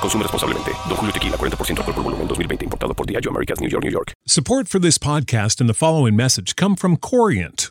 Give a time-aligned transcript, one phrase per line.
[0.00, 0.70] Consume responsablemente.
[0.88, 2.64] Don Julio Tequila, 40% alcohol por volumen, 2020.
[2.66, 4.12] Importado por Diageo Americas, New York, New York.
[4.26, 7.70] Support for this podcast and the following message come from Corient.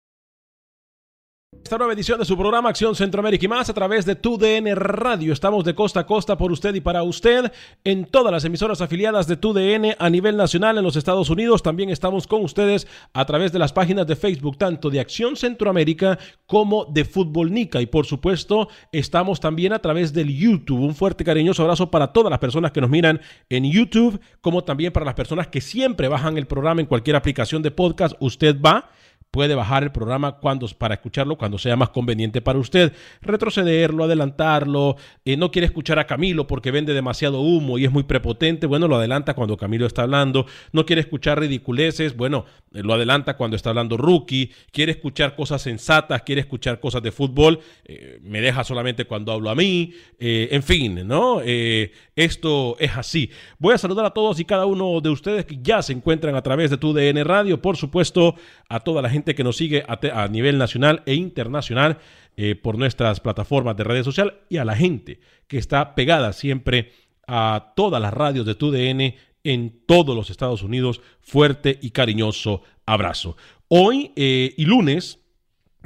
[1.71, 5.31] Esta nueva edición de su programa Acción Centroamérica y más a través de TUDN Radio.
[5.31, 7.49] Estamos de costa a costa por usted y para usted
[7.85, 11.63] en todas las emisoras afiliadas de TUDN a nivel nacional en los Estados Unidos.
[11.63, 16.19] También estamos con ustedes a través de las páginas de Facebook, tanto de Acción Centroamérica
[16.45, 17.81] como de Fútbol Nica.
[17.81, 20.81] Y por supuesto, estamos también a través del YouTube.
[20.81, 24.91] Un fuerte cariñoso abrazo para todas las personas que nos miran en YouTube, como también
[24.91, 28.17] para las personas que siempre bajan el programa en cualquier aplicación de podcast.
[28.19, 28.89] Usted va
[29.31, 34.97] puede bajar el programa cuando, para escucharlo cuando sea más conveniente para usted, retrocederlo, adelantarlo,
[35.23, 38.89] eh, no quiere escuchar a Camilo porque vende demasiado humo y es muy prepotente, bueno,
[38.89, 43.55] lo adelanta cuando Camilo está hablando, no quiere escuchar ridiculeces, bueno, eh, lo adelanta cuando
[43.55, 48.65] está hablando Rookie, quiere escuchar cosas sensatas, quiere escuchar cosas de fútbol, eh, me deja
[48.65, 51.41] solamente cuando hablo a mí, en fin, ¿no?
[51.41, 53.31] esto es así.
[53.57, 56.41] Voy a saludar a todos y cada uno de ustedes que ya se encuentran a
[56.41, 58.35] través de tu DN Radio, por supuesto,
[58.69, 61.99] a toda la gente que nos sigue a, nivel nacional e internacional
[62.37, 66.91] eh, por nuestras plataformas de redes sociales y a la gente que está pegada siempre
[67.27, 71.01] a todas las radios de TUDN en todos los Estados Unidos.
[71.21, 73.37] Fuerte y cariñoso abrazo.
[73.67, 75.20] Hoy eh, y lunes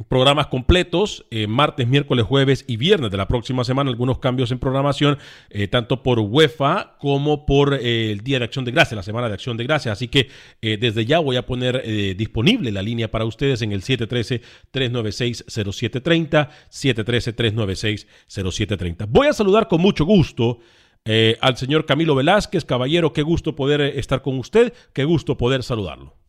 [0.09, 4.59] programas completos, eh, martes, miércoles, jueves y viernes de la próxima semana, algunos cambios en
[4.59, 5.17] programación,
[5.49, 9.27] eh, tanto por UEFA como por eh, el Día de Acción de Gracias, la Semana
[9.29, 9.93] de Acción de Gracias.
[9.93, 10.29] Así que
[10.61, 11.83] desde ya voy a poner
[12.17, 19.05] disponible la línea para ustedes en el 713-396-0730, 713-396-0730.
[19.07, 20.57] Voy a saludar con mucho gusto.
[21.41, 26.24] al señor Camilo Velázquez, caballero, qué gusto poder estar con usted, qué gusto poder saludarlo.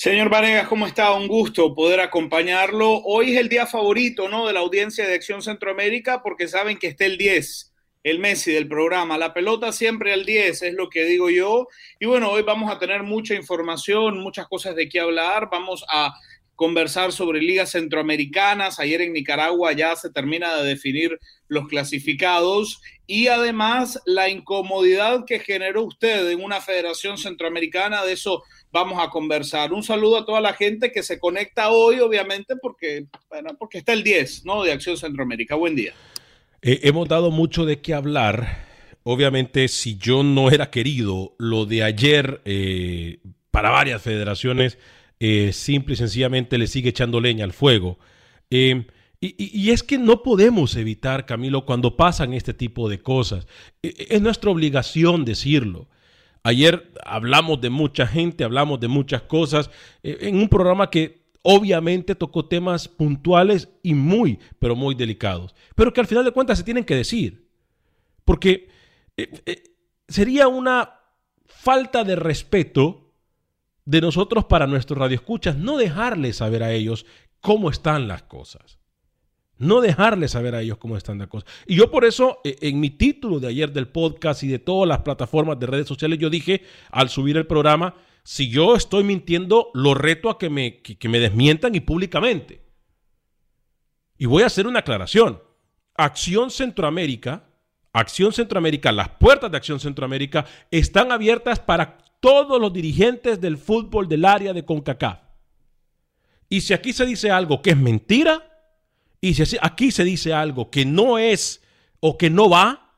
[0.00, 1.12] Señor Vanegas, ¿cómo está?
[1.12, 3.02] Un gusto poder acompañarlo.
[3.04, 4.46] Hoy es el día favorito ¿no?
[4.46, 7.74] de la audiencia de Acción Centroamérica porque saben que está el 10,
[8.04, 9.18] el Messi del programa.
[9.18, 11.68] La pelota siempre al 10, es lo que digo yo.
[11.98, 15.50] Y bueno, hoy vamos a tener mucha información, muchas cosas de qué hablar.
[15.52, 16.14] Vamos a
[16.56, 18.80] conversar sobre ligas centroamericanas.
[18.80, 25.40] Ayer en Nicaragua ya se termina de definir los clasificados y además la incomodidad que
[25.40, 29.72] generó usted en una federación centroamericana, de eso vamos a conversar.
[29.72, 33.92] Un saludo a toda la gente que se conecta hoy, obviamente, porque, bueno, porque está
[33.92, 34.62] el 10, ¿no?
[34.62, 35.54] De Acción Centroamérica.
[35.54, 35.92] Buen día.
[36.62, 38.68] Eh, hemos dado mucho de qué hablar.
[39.02, 43.18] Obviamente, si yo no era querido, lo de ayer eh,
[43.50, 44.78] para varias federaciones
[45.18, 47.98] eh, simple y sencillamente le sigue echando leña al fuego.
[48.50, 48.86] Eh,
[49.22, 53.46] y, es que no podemos evitar, Camilo, cuando pasan este tipo de cosas.
[53.82, 55.88] E, e, es nuestra obligación decirlo.
[56.42, 59.70] Ayer hablamos de mucha gente, hablamos de muchas cosas,
[60.02, 65.92] eh, en un programa que obviamente tocó temas puntuales y muy, pero muy delicados, pero
[65.92, 67.48] que al final de cuentas se tienen que decir.
[68.24, 68.68] Porque
[70.08, 71.00] sería una
[71.46, 73.12] falta de respeto
[73.84, 77.06] de nosotros para nuestros radioescuchas, no dejarles saber a ellos
[77.40, 78.79] cómo están las cosas.
[79.60, 81.46] No dejarles saber a ellos cómo están las cosas.
[81.66, 84.88] Y yo por eso, eh, en mi título de ayer del podcast y de todas
[84.88, 89.70] las plataformas de redes sociales, yo dije al subir el programa, si yo estoy mintiendo,
[89.74, 92.62] lo reto a que me, que me desmientan y públicamente.
[94.16, 95.42] Y voy a hacer una aclaración.
[95.94, 97.44] Acción Centroamérica,
[97.92, 104.08] Acción Centroamérica, las puertas de Acción Centroamérica están abiertas para todos los dirigentes del fútbol
[104.08, 105.18] del área de CONCACAF.
[106.48, 108.49] Y si aquí se dice algo que es mentira,
[109.20, 111.62] y si aquí se dice algo que no es
[112.00, 112.90] o que no va,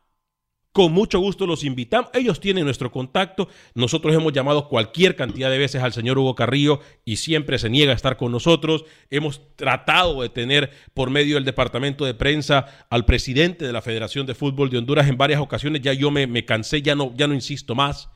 [0.73, 2.11] con mucho gusto los invitamos.
[2.15, 3.49] Ellos tienen nuestro contacto.
[3.75, 7.93] Nosotros hemos llamado cualquier cantidad de veces al señor Hugo Carrillo y siempre se niega
[7.93, 8.87] a estar con nosotros.
[9.11, 14.25] Hemos tratado de tener por medio del departamento de prensa al presidente de la Federación
[14.25, 15.83] de Fútbol de Honduras en varias ocasiones.
[15.83, 18.09] Ya yo me, me cansé, ya no, ya no insisto más.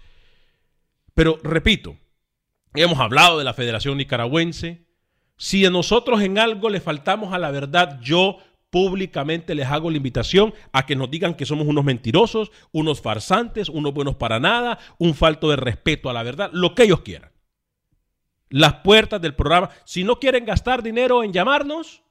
[1.13, 1.99] Pero repito,
[2.75, 4.86] hemos hablado de la Federación Nicaragüense,
[5.37, 8.39] si a nosotros en algo le faltamos a la verdad, yo
[8.71, 13.69] públicamente les hago la invitación a que nos digan que somos unos mentirosos, unos farsantes,
[13.69, 17.33] unos buenos para nada, un falto de respeto a la verdad, lo que ellos quieran.
[18.49, 22.03] Las puertas del programa, si no quieren gastar dinero en llamarnos,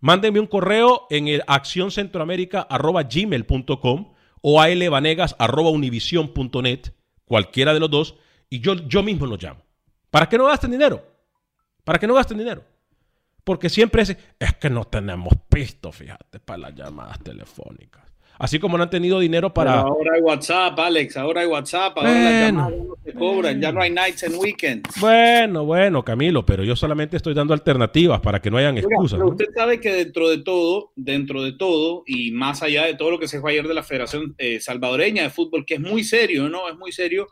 [0.00, 4.12] mándenme un correo en el accioncentroamérica.gmail.com
[4.42, 6.80] o a lvanegas.univision.net,
[7.24, 8.16] cualquiera de los dos,
[8.50, 9.62] y yo, yo mismo los llamo.
[10.10, 11.11] ¿Para que no gasten dinero?
[11.84, 12.64] Para que no gasten dinero.
[13.44, 18.12] Porque siempre es, es que no tenemos pisto, fíjate, para las llamadas telefónicas.
[18.38, 19.80] Así como no han tenido dinero para.
[19.80, 23.80] ahora hay WhatsApp, Alex, ahora hay WhatsApp, ahora las llamadas no se cobran, ya no
[23.80, 25.00] hay nights and weekends.
[25.00, 29.18] Bueno, bueno, Camilo, pero yo solamente estoy dando alternativas para que no hayan excusas.
[29.18, 33.12] Pero usted sabe que dentro de todo, dentro de todo, y más allá de todo
[33.12, 36.02] lo que se fue ayer de la Federación eh, Salvadoreña de Fútbol, que es muy
[36.02, 36.68] serio, ¿no?
[36.68, 37.28] Es muy serio.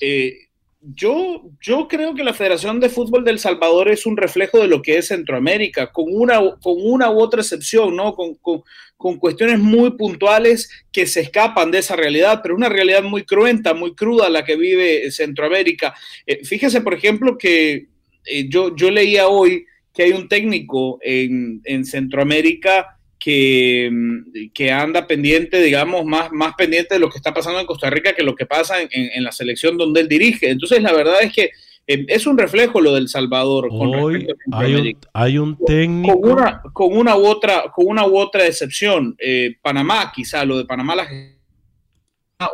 [0.00, 0.34] Eh,
[0.82, 4.82] yo, yo creo que la Federación de Fútbol del Salvador es un reflejo de lo
[4.82, 8.14] que es Centroamérica, con una, con una u otra excepción, ¿no?
[8.14, 8.62] Con,
[9.18, 13.96] cuestiones muy puntuales que se escapan de esa realidad, pero una realidad muy cruenta, muy
[13.96, 15.92] cruda la que vive Centroamérica.
[16.24, 17.88] Eh, fíjese, por ejemplo, que
[18.24, 24.72] eh, yo, yo leía hoy que hay un técnico en, en Centroamérica que, mm, que,
[24.72, 28.24] anda pendiente, digamos, más, más pendiente de lo que está pasando en Costa Rica que
[28.24, 30.50] lo que pasa en, la selección donde él dirige.
[30.50, 31.50] Entonces, la verdad es que
[31.86, 33.68] eh, es un reflejo lo del Salvador.
[33.70, 36.20] Hoy hay, un, hay un, técnico.
[36.20, 39.14] Con una, con una, u, otra, con una u otra excepción.
[39.20, 41.06] Eh, Panamá, quizá, lo de Panamá, la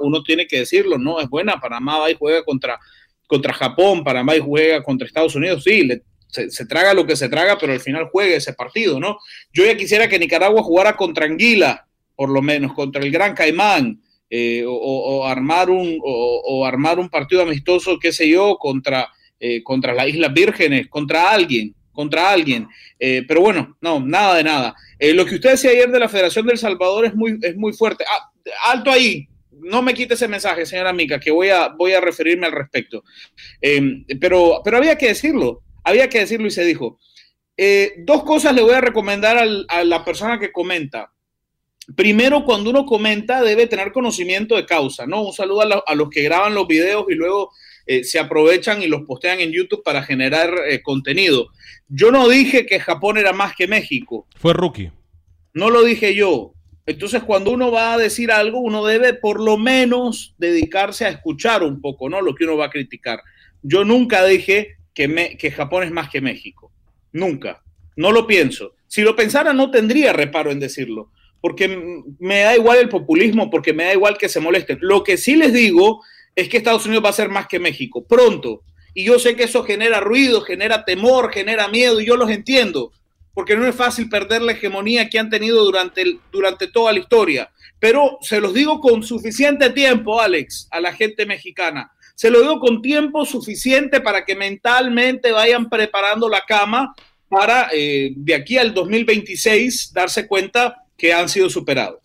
[0.03, 1.59] uno tiene que decirlo, no es buena.
[1.59, 2.79] Panamá va y juega contra,
[3.27, 7.29] contra Japón, Panamá y juega contra Estados Unidos, sí, le, se, traga lo que se
[7.29, 9.19] traga, pero al final juegue ese partido, ¿no?
[9.53, 14.03] Yo ya quisiera que Nicaragua jugara contra Anguila, por lo menos, contra el Gran Caimán,
[14.31, 19.09] eh, o, armar un, o, armar un partido amistoso, qué sé yo, contra,
[19.41, 22.69] eh, contra las Islas Vírgenes, contra alguien, contra alguien.
[22.99, 24.75] Eh, pero bueno, no, nada de nada.
[25.01, 28.05] lo que usted decía ayer de la Federación del Salvador es muy, es muy fuerte.
[28.07, 28.31] Ah,
[28.71, 32.47] alto ahí, no me quite ese mensaje, señora Mica, que voy a, voy a referirme
[32.47, 33.03] al respecto.
[34.21, 36.99] pero, pero había que decirlo había que decirlo y se dijo.
[37.57, 41.13] Eh, dos cosas le voy a recomendar a la persona que comenta.
[41.97, 45.23] Primero, cuando uno comenta, debe tener conocimiento de causa, ¿no?
[45.23, 47.51] Un saludo a, los que graban los videos y luego
[47.87, 51.49] eh, se aprovechan y los postean en YouTube para generar eh, contenido.
[51.89, 54.27] Yo no dije que Japón era más que México.
[54.37, 54.93] Fue rookie.
[55.55, 56.53] No lo dije yo.
[56.87, 61.63] Entonces, cuando uno va a decir algo, uno debe por lo menos dedicarse a escuchar
[61.63, 62.21] un poco, ¿no?
[62.21, 63.21] Lo que uno va a criticar.
[63.63, 66.73] Yo nunca dije que, Japón es más que México.
[67.13, 67.63] Nunca.
[67.97, 68.75] No lo pienso.
[68.87, 73.73] Si lo pensara, no tendría reparo en decirlo, porque me da igual el populismo, porque
[73.73, 74.79] me da igual que se molesten.
[74.81, 76.03] Lo que sí les digo
[76.35, 78.63] es que Estados Unidos va a ser más que México, pronto.
[78.95, 82.93] Y yo sé que eso genera ruido, genera temor, genera miedo, y yo los entiendo,
[83.35, 87.51] porque no es fácil perder la hegemonía que han tenido durante, durante toda la historia.
[87.79, 92.59] Pero se los digo con suficiente tiempo, Alex, a la gente mexicana se lo digo
[92.59, 96.93] con tiempo suficiente para que mentalmente vayan preparando la cama
[97.29, 102.01] para eh, de aquí al 2026 darse cuenta que han sido superados.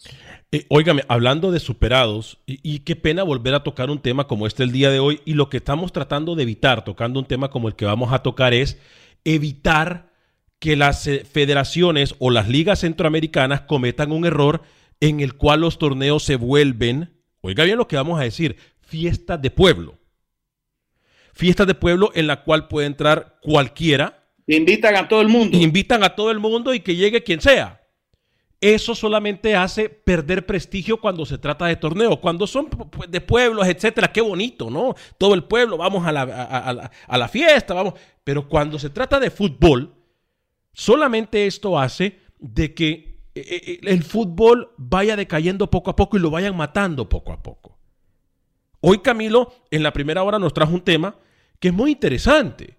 [0.51, 0.67] Eh,
[1.07, 4.91] hablando de superados, y, qué pena volver a tocar un tema como este el día
[4.91, 7.85] de hoy, y lo que estamos tratando de evitar, tocando un tema como el que
[7.85, 8.77] vamos a tocar, es
[9.25, 10.11] evitar
[10.59, 14.61] que las eh, federaciones o las ligas centroamericanas cometan un error
[14.99, 19.41] en el cual los torneos se vuelven, oiga bien lo que vamos a decir, fiestas
[19.41, 20.02] de pueblo
[21.33, 24.23] fiestas de pueblo en la cual puede entrar cualquiera.
[24.47, 25.57] Invitan a todo el mundo.
[25.57, 27.81] Invitan a todo el mundo y que llegue quien sea.
[28.61, 32.19] Eso solamente hace perder prestigio cuando se trata de torneos.
[32.19, 32.69] Cuando son
[33.09, 34.95] de pueblos, etcétera, qué bonito, ¿no?
[35.17, 37.95] Todo el pueblo, vamos a la, a la fiesta, vamos.
[38.23, 39.93] Pero cuando se trata de fútbol,
[40.71, 46.29] solamente esto hace de que eh, el fútbol vaya decayendo poco a poco y lo
[46.29, 47.79] vayan matando poco a poco.
[48.79, 51.15] Hoy Camilo en la primera hora nos trajo un tema
[51.63, 52.75] que es muy interesante.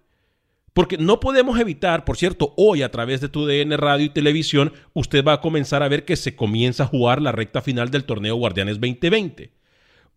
[0.71, 4.73] Porque no podemos evitar, por cierto, hoy a través de tu DN Radio y Televisión,
[4.93, 8.03] usted va a comenzar a ver que se comienza a jugar la recta final del
[8.03, 9.51] torneo Guardianes 2020.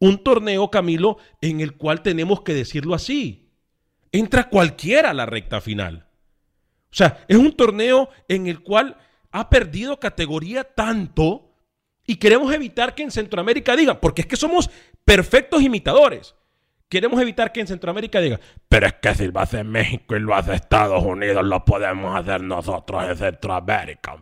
[0.00, 3.48] Un torneo, Camilo, en el cual tenemos que decirlo así.
[4.12, 6.06] Entra cualquiera a la recta final.
[6.92, 8.98] O sea, es un torneo en el cual
[9.30, 11.54] ha perdido categoría tanto
[12.06, 14.68] y queremos evitar que en Centroamérica digan, porque es que somos
[15.06, 16.34] perfectos imitadores.
[16.88, 20.35] Queremos evitar que en Centroamérica diga, pero es que si lo hace México y lo
[20.35, 24.16] hace Estados Unidos, lo podemos hacer nosotros en Centroamérica.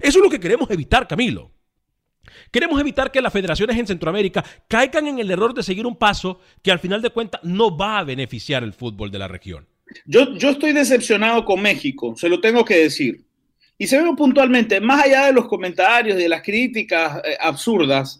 [0.00, 1.50] Eso es lo que queremos evitar, Camilo.
[2.50, 6.40] Queremos evitar que las federaciones en Centroamérica caigan en el error de seguir un paso
[6.62, 9.66] que al final de cuentas no va a beneficiar el fútbol de la región.
[10.04, 13.24] Yo, yo estoy decepcionado con México, se lo tengo que decir.
[13.76, 18.18] Y se ve puntualmente, más allá de los comentarios, de las críticas eh, absurdas,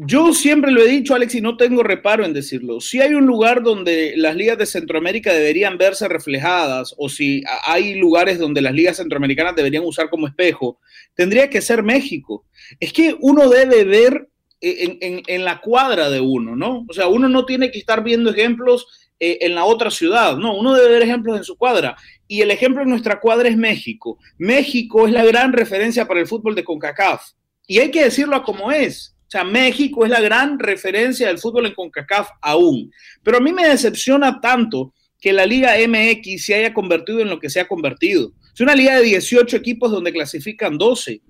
[0.00, 2.80] yo siempre lo he dicho, Alex, y no tengo reparo en decirlo.
[2.80, 7.96] Si hay un lugar donde las ligas de Centroamérica deberían verse reflejadas, o si hay
[7.96, 10.78] lugares donde las ligas centroamericanas deberían usar como espejo,
[11.14, 12.44] tendría que ser México.
[12.78, 14.28] Es que uno debe ver
[14.60, 16.86] eh, en, la cuadra de uno, ¿no?
[16.88, 18.86] O sea, uno no tiene que estar viendo ejemplos
[19.18, 21.96] eh, en la otra ciudad, no, uno debe ver ejemplos en su cuadra.
[22.28, 24.16] Y el ejemplo en nuestra cuadra es México.
[24.38, 27.32] México es la gran referencia para el fútbol de CONCACAF.
[27.66, 31.66] Y hay que decirlo como es o sea, México es la gran referencia del fútbol
[31.66, 32.90] en CONCACAF aún.
[33.22, 37.38] Pero a mí me decepciona tanto que la Liga MX se haya convertido en lo
[37.38, 38.32] que se ha convertido.
[38.54, 41.20] Es una liga de 18 equipos donde clasifican 12.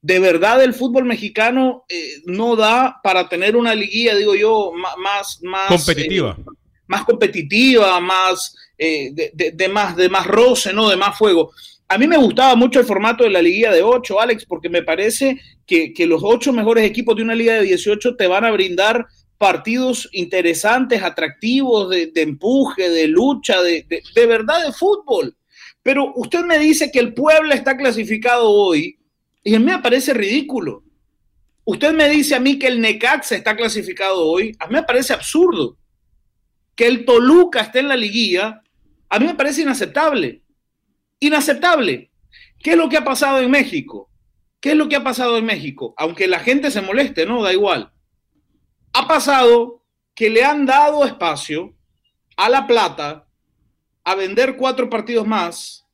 [0.00, 5.40] De verdad el fútbol mexicano eh, no da para tener una liguilla, digo yo, más...
[5.42, 6.36] más competitiva.
[6.38, 6.44] Eh,
[6.86, 10.88] más competitiva, más, eh, de, más, de más roce, ¿no?
[10.88, 11.50] De más fuego.
[11.92, 14.82] A mí me gustaba mucho el formato de la liguilla de 8, Alex, porque me
[14.82, 19.06] parece que, los ocho mejores equipos de una liga de 18 te van a brindar
[19.36, 23.84] partidos interesantes, atractivos, de, empuje, de lucha, de,
[24.14, 25.36] de, verdad de fútbol.
[25.82, 28.98] Pero usted me dice que el Puebla está clasificado hoy
[29.44, 30.84] y a mí me parece ridículo.
[31.64, 35.12] Usted me dice a mí que el Necaxa está clasificado hoy, a mí me parece
[35.12, 35.76] absurdo.
[36.74, 38.62] Que el Toluca esté en la liguilla,
[39.10, 40.41] a mí me parece inaceptable
[41.22, 42.10] inaceptable.
[42.58, 44.10] ¿Qué es lo que ha pasado en México?
[44.60, 45.94] ¿Qué es lo que ha pasado en México?
[45.96, 47.92] Aunque la gente se moleste, no, da igual.
[48.92, 49.82] Ha pasado
[50.14, 51.74] que le han dado espacio
[52.36, 53.26] a La Plata
[54.04, 55.86] a vender cuatro partidos más,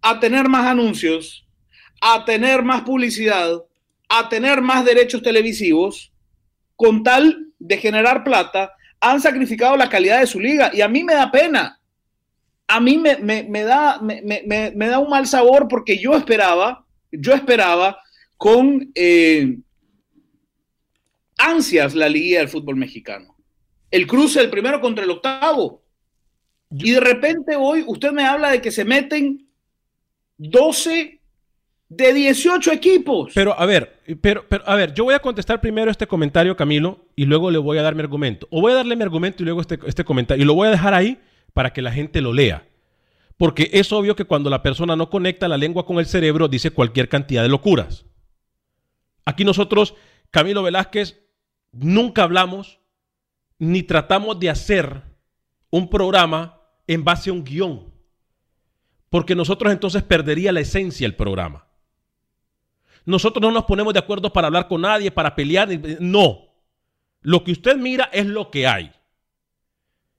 [0.00, 1.46] a tener más anuncios,
[2.00, 3.64] a tener más publicidad,
[4.08, 6.12] a tener más derechos televisivos,
[6.76, 10.70] con tal de generar plata, han sacrificado la calidad de su liga.
[10.72, 11.80] Y a mí me da pena,
[12.68, 13.14] a mí me,
[13.62, 17.98] da, me, da un mal sabor porque yo esperaba, yo esperaba
[18.36, 19.56] con eh,
[21.38, 23.36] ansias la liguilla del fútbol mexicano.
[23.90, 25.84] El cruce el primero contra el octavo.
[26.70, 29.48] Y de repente hoy usted me habla de que se meten
[30.38, 31.20] 12
[31.88, 33.30] de 18 equipos.
[33.32, 37.06] Pero a ver, pero, pero a ver, yo voy a contestar primero este comentario, Camilo,
[37.14, 38.48] y luego le voy a dar mi argumento.
[38.50, 40.42] O voy a darle mi argumento y luego este, este comentario.
[40.42, 41.20] Y lo voy a dejar ahí
[41.56, 42.68] para que la gente lo lea.
[43.38, 46.70] Porque es obvio que cuando la persona no conecta la lengua con el cerebro, dice
[46.70, 48.04] cualquier cantidad de locuras.
[49.24, 49.94] Aquí nosotros,
[50.30, 51.18] Camilo Velázquez,
[51.72, 52.78] nunca hablamos
[53.58, 55.00] ni tratamos de hacer
[55.70, 57.90] un programa en base a un guion.
[59.08, 61.68] Porque nosotros entonces perdería la esencia del programa.
[63.06, 65.70] Nosotros no nos ponemos de acuerdo para hablar con nadie, para pelear.
[66.00, 66.50] No.
[67.22, 68.92] Lo que usted mira es lo que hay.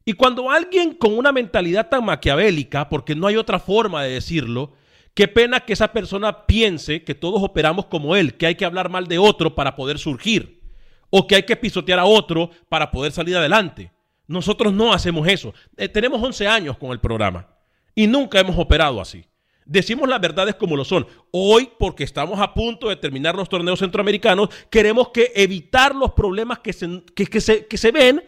[0.07, 4.71] Y cuando alguien con una mentalidad tan maquiavélica, porque no hay otra forma de decirlo,
[5.13, 8.87] qué pena que esa persona piense que todos operamos como él, que hay que hablar
[8.87, 10.61] mal de otro para poder surgir,
[11.09, 13.91] o que hay que pisotear a otro para poder salir adelante.
[14.27, 15.53] Nosotros no hacemos eso.
[15.75, 17.45] Eh, tenemos 11 años con el programa
[17.93, 19.25] y nunca hemos operado así.
[19.65, 21.05] Decimos las verdades como lo son.
[21.31, 26.59] Hoy, porque estamos a punto de terminar los torneos centroamericanos, queremos que evitar los problemas
[26.59, 26.71] que
[27.13, 28.23] que se, que se ven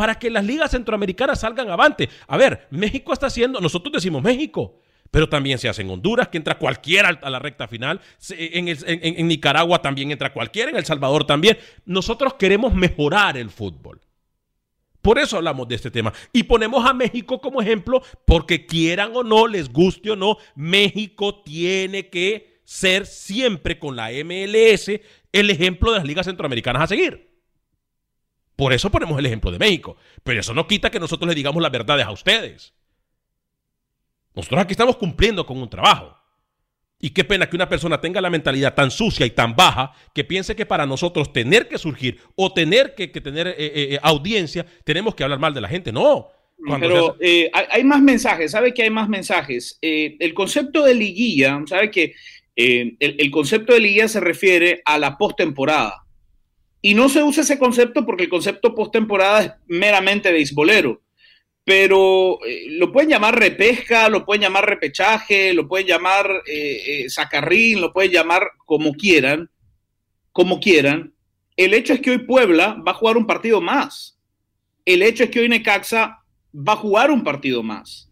[0.00, 2.08] para que las ligas centroamericanas salgan avante.
[2.26, 4.80] A ver, México está haciendo, nosotros decimos México,
[5.10, 8.00] pero también se hace en Honduras, que entra cualquiera a la recta final.
[8.30, 11.58] En, Nicaragua también entra cualquiera, en El Salvador también.
[11.84, 14.00] Nosotros queremos mejorar el fútbol.
[15.02, 16.14] Por eso hablamos de este tema.
[16.32, 21.42] Y ponemos a México como ejemplo, porque quieran o no, les guste o no, México
[21.42, 24.92] tiene que ser siempre con la MLS
[25.30, 27.29] el ejemplo de las ligas centroamericanas a seguir.
[28.60, 29.96] Por eso ponemos el ejemplo de México.
[30.22, 32.74] Pero eso no quita que nosotros le digamos las verdades a ustedes.
[34.34, 36.14] Nosotros aquí estamos cumpliendo con un trabajo.
[36.98, 40.24] Y qué pena que una persona tenga la mentalidad tan sucia y tan baja que
[40.24, 44.66] piense que para nosotros tener que surgir o tener que, tener eh, eh, eh, audiencia,
[44.84, 45.90] tenemos que hablar mal de la gente.
[45.90, 46.28] No.
[46.78, 47.16] Pero
[47.54, 49.78] hay más mensajes, ¿sabe que hay más mensajes?
[49.80, 52.14] el concepto de liguilla, ¿sabe que
[52.56, 56.04] el, el, concepto de liguilla se refiere a la postemporada?
[56.82, 61.02] Y no se usa ese concepto porque el concepto postemporada es meramente beisbolero
[61.70, 67.10] pero eh, lo pueden llamar repesca, lo pueden llamar repechaje, lo pueden llamar eh, eh,
[67.10, 69.48] sacarrín, lo pueden llamar como quieran,
[70.32, 71.14] como quieran.
[71.56, 74.18] El hecho es que hoy Puebla va a jugar un partido más.
[74.84, 78.10] El hecho es que hoy Necaxa va a jugar un partido más.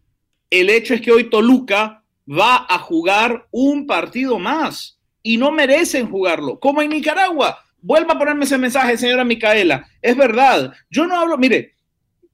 [0.50, 6.08] El hecho es que hoy Toluca va a jugar un partido más y no merecen
[6.08, 7.58] jugarlo, como en Nicaragua.
[7.80, 9.88] Vuelva a ponerme ese mensaje, señora Micaela.
[10.02, 10.72] Es verdad.
[10.90, 11.74] Yo no hablo, mire,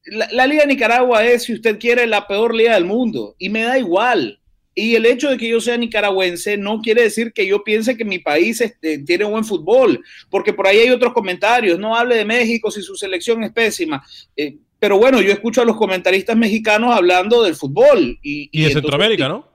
[0.06, 3.62] la, Liga de Nicaragua es, si usted quiere, la peor liga del mundo y me
[3.62, 4.40] da igual.
[4.74, 8.04] Y el hecho de que yo sea nicaragüense no quiere decir que yo piense que
[8.04, 11.78] mi país este, tiene buen fútbol, porque por ahí hay otros comentarios.
[11.78, 14.04] No hable de México si su selección es pésima.
[14.36, 18.18] Eh, pero bueno, yo escucho a los comentaristas mexicanos hablando del fútbol.
[18.20, 19.53] Y, y, de Centroamérica, ¿no?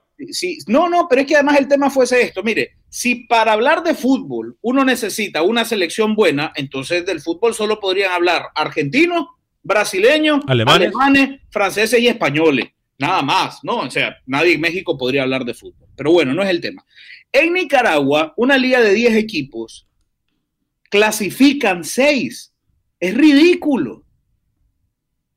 [0.68, 2.44] No, no, pero es que además el tema fuese esto.
[2.44, 7.80] Mire, si para hablar de fútbol uno necesita una selección buena, entonces del fútbol solo
[7.80, 9.28] podrían hablar argentinos
[9.64, 11.42] brasileños, alemanes.
[11.50, 12.68] franceses y españoles.
[12.98, 13.78] Nada más, ¿no?
[13.78, 15.88] O sea, nadie en México podría hablar de fútbol.
[15.96, 16.86] Pero bueno, no es el tema.
[17.32, 19.88] En Nicaragua, una liga de 10 equipos
[20.90, 22.54] clasifican 6.
[23.00, 24.04] Es ridículo.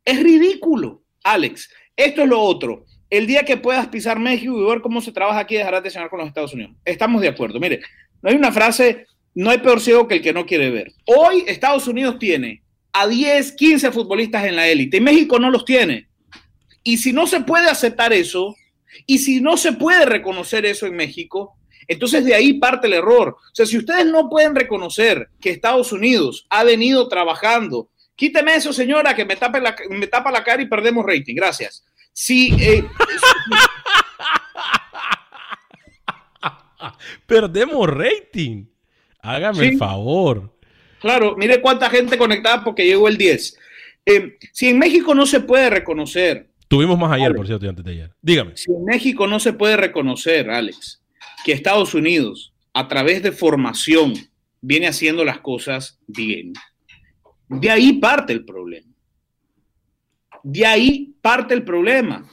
[0.05, 1.05] Es ridículo.
[1.23, 2.87] Alex, esto es lo otro.
[3.13, 6.09] El día que puedas pisar México y ver cómo se trabaja aquí, dejarás de cenar
[6.09, 6.73] con los Estados Unidos.
[6.83, 7.61] Estamos de acuerdo.
[7.61, 7.83] Mire,
[8.23, 10.95] no hay una frase, no hay peor ciego que el que no quiere ver.
[11.05, 14.97] Hoy Estados Unidos tiene a 10, 15 futbolistas en la élite.
[14.97, 16.09] Y México no los tiene.
[16.83, 18.57] Y si no se puede aceptar eso,
[19.05, 23.37] y si no se puede reconocer eso en México, entonces de ahí parte el error.
[23.39, 28.73] O sea, si ustedes no pueden reconocer que Estados Unidos ha venido trabajando, quíteme eso,
[28.73, 31.35] señora, que me, tape la, me tapa la cara y perdemos rating.
[31.35, 31.85] Gracias.
[32.13, 32.55] Si.
[32.61, 32.85] Eh,
[37.27, 38.67] perdemos rating.
[39.21, 40.57] Hágame el favor.
[41.01, 43.59] Claro, mire cuánta gente conectada porque llegó el 10.
[44.07, 46.51] Eh, si en México no se puede reconocer.
[46.69, 48.11] Tuvimos más ayer, por cierto, antes de ayer.
[48.21, 48.57] Dígame.
[48.57, 51.03] Si en México no se puede reconocer, Alex,
[51.45, 54.15] que Estados Unidos, a través de formación,
[54.61, 56.53] viene haciendo las cosas bien.
[57.49, 58.92] De ahí parte el problema.
[60.43, 62.29] De ahí parte el problema.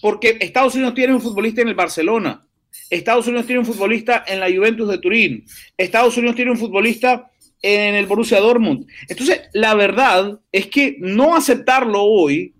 [0.00, 2.46] Porque Estados Unidos tiene un futbolista en el Barcelona.
[2.90, 5.44] Estados Unidos tiene un futbolista en la Juventus de Turín.
[5.76, 8.86] Estados Unidos tiene un futbolista en el Borussia Dortmund.
[9.08, 12.54] Entonces, la verdad es que no aceptarlo hoy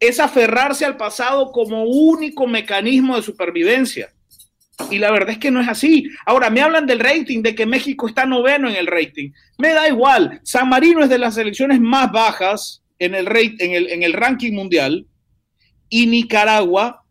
[0.00, 4.10] es aferrarse al pasado como único mecanismo de supervivencia.
[4.90, 6.08] Y la verdad es que no es así.
[6.24, 9.30] Ahora, me hablan del rating, de que México está noveno en el rating.
[9.58, 10.40] Me da igual.
[10.44, 14.52] San Marino es de las selecciones más bajas en el, en el, en el ranking
[14.52, 15.06] mundial
[15.88, 17.04] y Nicaragua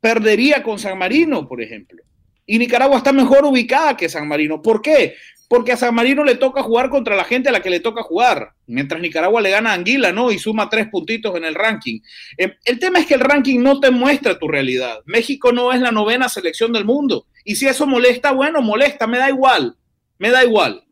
[0.00, 2.02] perdería con San Marino, por ejemplo.
[2.46, 4.62] Y Nicaragua está mejor ubicada que San Marino.
[4.62, 5.14] ¿Por qué?
[5.48, 8.02] porque a San Marino le toca jugar contra la gente a la que le toca
[8.02, 10.32] jugar, mientras Nicaragua le gana a Anguila, ¿no?
[10.32, 12.00] Y suma tres puntitos en el ranking.
[12.36, 15.00] Eh, el tema es que el ranking no te muestra tu realidad.
[15.04, 17.26] México no es la novena selección del mundo.
[17.44, 19.76] Y si eso molesta, bueno, molesta, me da igual,
[20.18, 20.84] me da igual.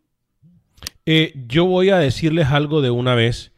[1.06, 3.52] Eh, yo voy a decirles algo de una vez.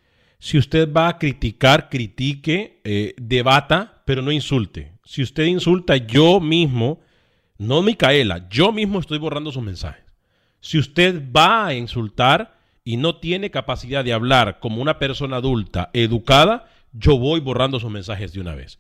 [0.47, 4.93] Si usted va a criticar, critique, eh, debata, pero no insulte.
[5.05, 7.01] Si usted insulta, yo mismo,
[7.59, 10.05] no Micaela, yo mismo estoy borrando sus mensajes.
[10.61, 15.91] Si usted va a insultar y no tiene capacidad de hablar como una persona adulta,
[15.93, 18.79] educada, yo voy borrando sus mensajes de una vez.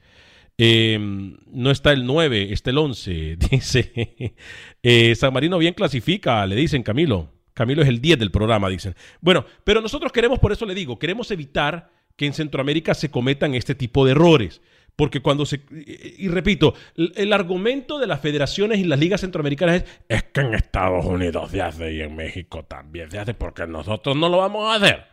[0.59, 3.37] Em, no está el 9, está el 11.
[3.51, 4.37] Dice,
[4.85, 7.36] eh, San Marino bien clasifica, le dicen Camilo.
[7.57, 8.95] Camilo es el 10 del programa, dicen.
[9.23, 13.55] Bueno, pero nosotros queremos, por eso le digo, queremos evitar que en Centroamérica se cometan
[13.55, 14.61] este tipo de errores.
[14.95, 15.63] Porque cuando se...
[15.71, 20.53] Y, repito, el, argumento de las federaciones y las ligas centroamericanas es, es que en
[20.53, 24.67] Estados Unidos se hace y en México también se hace porque nosotros no lo vamos
[24.67, 25.07] a hacer.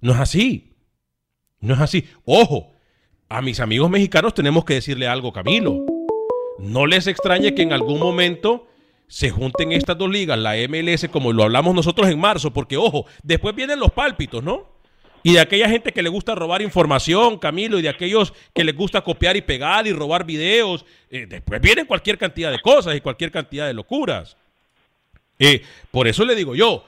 [0.00, 0.76] No es así.
[1.58, 2.08] No es así.
[2.24, 2.72] Ojo,
[3.28, 5.84] a mis amigos mexicanos tenemos que decirle algo, Camilo.
[6.60, 8.68] No les extrañe que en algún momento
[9.08, 13.06] se junten estas dos ligas, la MLS, como lo hablamos nosotros en marzo, porque ojo,
[13.22, 14.74] después vienen los pálpitos, ¿no?
[15.26, 18.76] y de aquella gente que le gusta robar información, Camilo, y de aquellos que les
[18.76, 20.84] gusta copiar y pegar y robar videos.
[21.10, 24.36] Eh, después vienen cualquier cantidad de cosas y cualquier cantidad de locuras.
[25.38, 26.86] Eh, por eso le digo yo,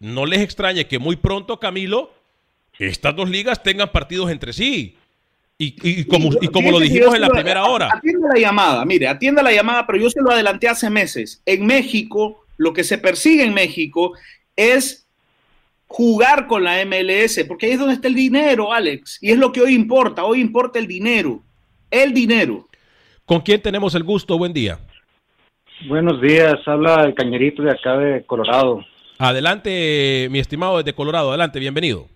[0.00, 2.12] no les extrañe que muy pronto, Camilo,
[2.76, 4.98] estas dos ligas tengan partidos entre sí.
[5.58, 7.88] Y, como, y como lo dijimos en la primera hora.
[7.90, 11.42] Atienda la llamada, mire, atienda la llamada, pero yo se lo adelanté hace meses.
[11.46, 14.12] En México, lo que se persigue en México
[14.54, 15.06] es
[15.86, 19.18] jugar con la MLS, porque ahí es donde está el dinero, Alex.
[19.22, 20.24] Y es lo que hoy importa.
[20.24, 21.42] Hoy importa el dinero.
[21.90, 22.68] El dinero.
[23.24, 24.36] ¿Con quién tenemos el gusto?
[24.36, 24.78] Buen día.
[25.88, 28.84] Buenos días, habla el cañerito de acá de Colorado.
[29.18, 32.08] Adelante, mi estimado desde Colorado, adelante, bienvenido.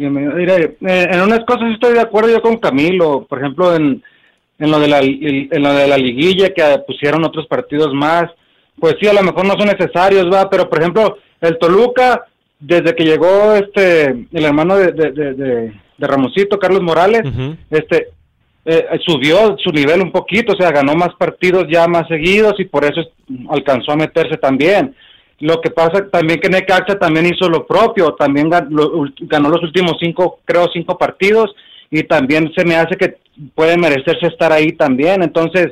[0.00, 0.32] Bienvenido.
[0.32, 4.02] Mire, eh, en unas cosas estoy de acuerdo yo con Camilo, por ejemplo, en,
[4.58, 8.24] en, lo, de la, en lo de la liguilla que pusieron otros partidos más,
[8.78, 12.24] pues sí, a lo mejor no son necesarios, va, pero por ejemplo, el Toluca,
[12.58, 17.20] desde que llegó este, el hermano de, de, de, de Ramosito, Carlos Morales,
[17.68, 18.06] este,
[18.64, 22.64] eh, subió su nivel un poquito, o sea, ganó más partidos ya más seguidos y
[22.64, 23.02] por eso
[23.50, 24.94] alcanzó a meterse también.
[25.40, 30.40] Lo que pasa también que Necaxa también hizo lo propio, también ganó, los últimos cinco,
[30.44, 31.54] creo, cinco partidos
[31.90, 33.16] y también se me hace que
[33.54, 35.22] puede merecerse estar ahí también.
[35.22, 35.68] Entonces,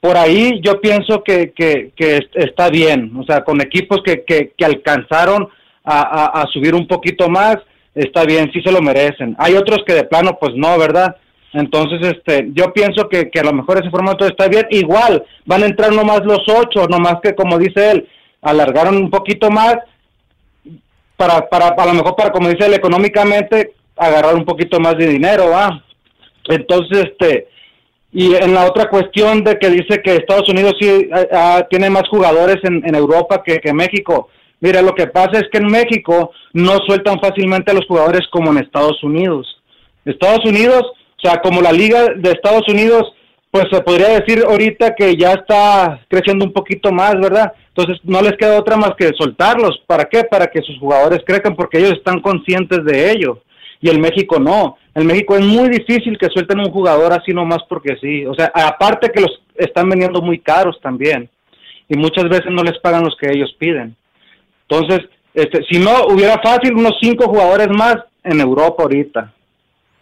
[0.00, 1.92] por ahí yo pienso que, que,
[2.34, 5.48] está bien, o sea, con equipos que, que, alcanzaron
[5.84, 7.56] a, a, subir un poquito más,
[7.96, 9.34] está bien, sí se lo merecen.
[9.38, 11.16] Hay otros que de plano, pues no, ¿verdad?
[11.52, 14.66] Entonces, este, yo pienso que, que a lo mejor ese formato está bien.
[14.70, 18.08] Igual, van a entrar nomás los ocho, nomás que como dice él,
[18.42, 19.76] alargaron un poquito más
[21.16, 25.06] para, para, a lo mejor para, como dice él, económicamente, agarrar un poquito más de
[25.06, 25.82] dinero, ¿va?
[26.48, 27.48] Entonces, este,
[28.12, 31.08] y en la otra cuestión de que dice que Estados Unidos sí
[31.70, 34.28] tiene más jugadores en, Europa que, que México.
[34.60, 38.50] Mira, lo que pasa es que en México no sueltan fácilmente a los jugadores como
[38.50, 39.46] en Estados Unidos.
[40.04, 40.84] Estados Unidos
[41.22, 43.12] o sea, como la liga de Estados Unidos,
[43.50, 47.52] pues se podría decir ahorita que ya está creciendo un poquito más, ¿verdad?
[47.74, 49.82] Entonces no les queda otra más que soltarlos.
[49.86, 50.24] ¿Para qué?
[50.24, 53.42] Para que sus jugadores crezcan porque ellos están conscientes de ello.
[53.80, 54.76] Y el México no.
[54.94, 58.26] El México es muy difícil que suelten un jugador así nomás porque sí.
[58.26, 61.28] O sea, aparte que los están vendiendo muy caros también.
[61.88, 63.96] Y muchas veces no les pagan los que ellos piden.
[64.68, 69.32] Entonces, este, si no, hubiera fácil unos cinco jugadores más en Europa ahorita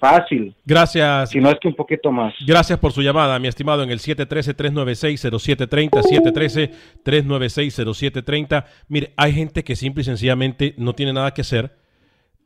[0.01, 0.57] fácil.
[0.65, 1.31] Gracias.
[1.31, 2.35] Si no es que un poquito más.
[2.45, 6.73] Gracias por su llamada, mi estimado, en el 713-396-0730,
[7.05, 8.65] 713-396-0730.
[8.89, 11.77] Mire, hay gente que simple y sencillamente no tiene nada que hacer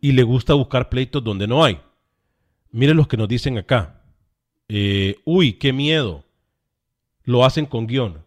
[0.00, 1.78] y le gusta buscar pleitos donde no hay.
[2.72, 4.02] Mire los que nos dicen acá.
[4.68, 6.24] Eh, uy, qué miedo.
[7.22, 8.23] Lo hacen con guion.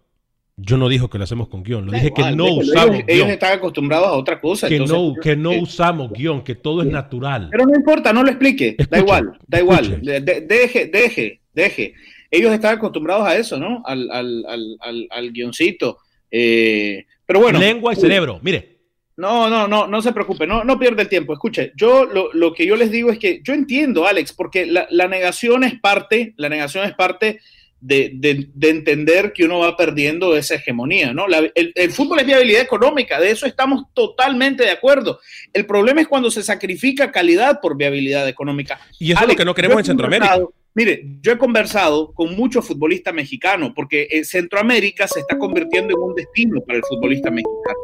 [0.59, 3.05] Yo no dijo que lo hacemos con guion, lo dije que no usamos ellos, guion.
[3.07, 4.67] Ellos están acostumbrados a otra cosa.
[4.67, 7.49] Que no, que no usamos guion, que todo es natural.
[7.51, 8.75] Pero no importa, no lo explique.
[8.89, 10.01] da igual, da igual.
[10.01, 11.93] deje, deje, deje.
[12.31, 13.83] Ellos están acostumbrados a eso, ¿no?
[13.85, 14.45] Al, al,
[14.81, 15.99] al, al guioncito.
[16.31, 17.59] Eh, pero bueno.
[17.59, 18.77] Lengua y cerebro, mire.
[19.15, 21.33] No, no, no, no se preocupe, no, no pierda el tiempo.
[21.33, 24.87] Escuche, yo lo, lo, que yo les digo es que yo entiendo, Alex, porque la,
[24.91, 27.39] la negación es parte, la negación es parte
[27.79, 31.25] de, entender que uno va perdiendo esa hegemonía, ¿no?
[31.27, 35.19] el, fútbol es viabilidad económica, de eso estamos totalmente de acuerdo.
[35.53, 38.79] El problema es cuando se sacrifica calidad por viabilidad económica.
[38.99, 40.39] Y eso es lo que no queremos en Centroamérica.
[40.73, 45.99] Mire, yo he conversado con muchos futbolistas mexicanos, porque eh, Centroamérica se está convirtiendo en
[45.99, 47.79] un destino para el futbolista mexicano.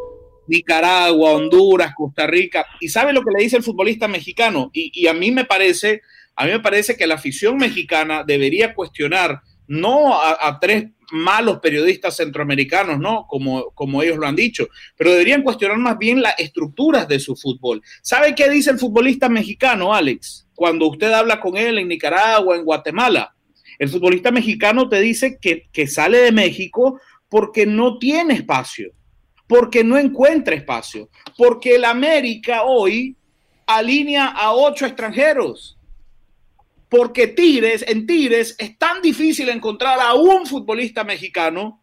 [0.45, 2.65] Nicaragua, Honduras, Costa Rica.
[2.79, 4.69] ¿Y sabe lo que le dice el futbolista mexicano?
[4.73, 6.01] Y, y a mí me parece,
[6.35, 12.15] a mí me parece que la afición mexicana debería cuestionar no a, tres malos periodistas
[12.15, 13.27] centroamericanos, ¿no?
[13.27, 17.35] Como, como ellos lo han dicho, pero deberían cuestionar más bien las estructuras de su
[17.35, 17.81] fútbol.
[18.01, 20.47] ¿Sabe qué dice el futbolista mexicano, Alex?
[20.55, 23.35] Cuando usted habla con él en Nicaragua, en Guatemala,
[23.79, 26.99] el futbolista mexicano te dice que, que sale de México
[27.29, 28.91] porque no tiene espacio,
[29.47, 33.15] porque no encuentra espacio, porque el América hoy
[33.65, 35.77] alinea a ocho extranjeros
[36.95, 41.81] porque Tigres, en Tigres es tan difícil encontrar a un futbolista mexicano,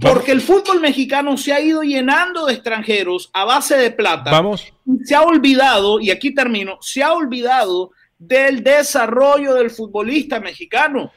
[0.00, 4.30] porque el fútbol mexicano se ha ido llenando de extranjeros a base de plata.
[4.30, 4.72] Vamos.
[5.04, 11.12] Se ha olvidado, y aquí termino, se ha olvidado del desarrollo del futbolista mexicano.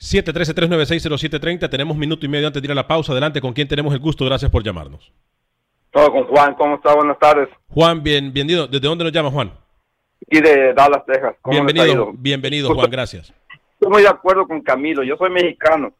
[0.00, 3.12] 713-396-0730, tenemos minuto y medio antes de ir a la pausa.
[3.12, 4.24] Adelante, ¿con quién tenemos el gusto?
[4.24, 5.12] Gracias por llamarnos.
[5.90, 6.94] Todo con Juan, ¿cómo está?
[6.94, 7.50] Buenas tardes.
[7.68, 8.66] Juan, bien, bienvenido.
[8.66, 9.65] ¿Desde dónde nos llama Juan?
[10.28, 11.36] Y de Dallas, Texas.
[11.44, 13.32] Bienvenido, bienvenido Juan, gracias.
[13.74, 15.92] Estoy muy de acuerdo con Camilo, yo soy mexicano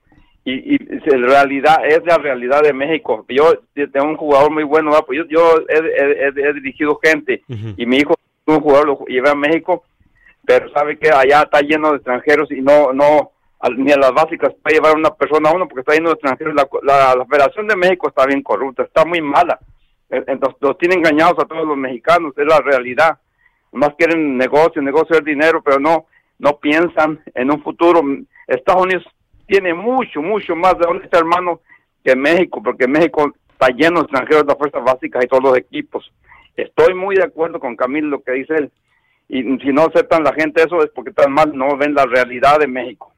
[0.44, 3.24] y, y en realidad es la realidad de México.
[3.28, 7.42] Yo tengo un jugador muy bueno, pues yo, yo he, dirigido gente
[7.76, 8.14] y mi hijo
[8.46, 9.84] un jugador lo llevé a México,
[10.44, 13.32] pero sabe que allá está lleno de extranjeros y no, no,
[13.76, 16.54] ni a las básicas puede llevar una persona a uno porque está lleno de extranjeros.
[16.54, 19.58] La, la, la Federación de México está bien corrupta, está muy mala.
[20.08, 23.18] Entonces los tienen engañados a todos los mexicanos, es la realidad
[23.72, 26.06] más quieren negocio, negocio el dinero, pero no,
[26.38, 28.02] no piensan en un futuro.
[28.46, 29.04] Estados Unidos
[29.46, 31.60] tiene mucho, mucho más de este hermano
[32.04, 36.12] que México, porque México está lleno de extranjeros de fuerzas básicas y todos los equipos.
[36.56, 38.72] Estoy muy de acuerdo con Camilo lo que dice él.
[39.28, 42.60] Y si no aceptan la gente eso es porque tan mal no ven la realidad
[42.60, 43.12] de México.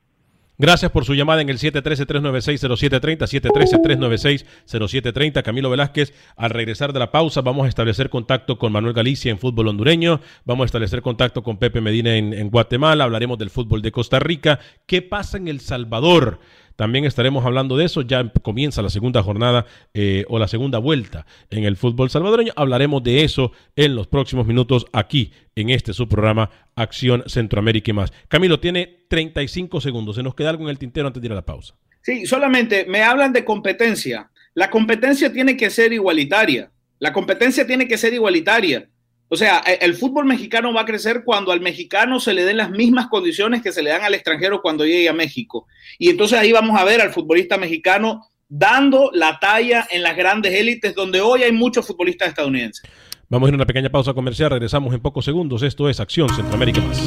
[0.61, 5.45] Gracias por su llamada en el 713-396-0730, 713-396-0730.
[5.45, 9.39] Camilo Velázquez, al regresar de la pausa vamos a establecer contacto con Manuel Galicia en
[9.39, 13.83] fútbol hondureño, vamos a establecer contacto con Pepe Medina en, en Guatemala, hablaremos del fútbol
[13.83, 14.59] de Costa Rica.
[14.87, 16.41] ¿Qué pasa en El Salvador?
[16.79, 18.03] También estaremos hablando de eso.
[18.03, 22.53] Ya comienza la segunda jornada eh, o la segunda vuelta en el fútbol salvadoreño.
[22.55, 27.95] Hablaremos de eso en los próximos minutos aquí en este su programa Acción Centroamérica y
[27.95, 28.13] más.
[28.29, 30.15] Camilo, tiene 35 segundos.
[30.15, 31.75] ¿Se nos queda algo en el tintero antes de ir a la pausa?
[32.01, 34.31] Sí, solamente me hablan de competencia.
[34.55, 36.71] La competencia tiene que ser igualitaria.
[37.01, 38.89] La competencia tiene que ser igualitaria.
[39.29, 42.57] O sea, e, el fútbol mexicano va a crecer cuando al mexicano se le den
[42.57, 45.67] las mismas condiciones que se le dan al extranjero cuando llegue a México.
[45.99, 50.55] Y entonces ahí vamos a ver al futbolista mexicano dando la talla en las grandes
[50.55, 52.89] élites donde hoy hay muchos futbolistas estadounidenses.
[53.29, 55.63] Vamos a ir a una pequeña pausa comercial, regresamos en pocos segundos.
[55.63, 56.99] Esto es Acción Centroamérica Más.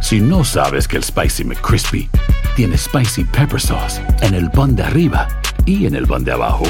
[0.00, 2.10] Si no sabes que el Spicy McCrispy
[2.56, 5.28] tiene Spicy Pepper Sauce en el pan de arriba
[5.64, 6.64] y en el pan de abajo,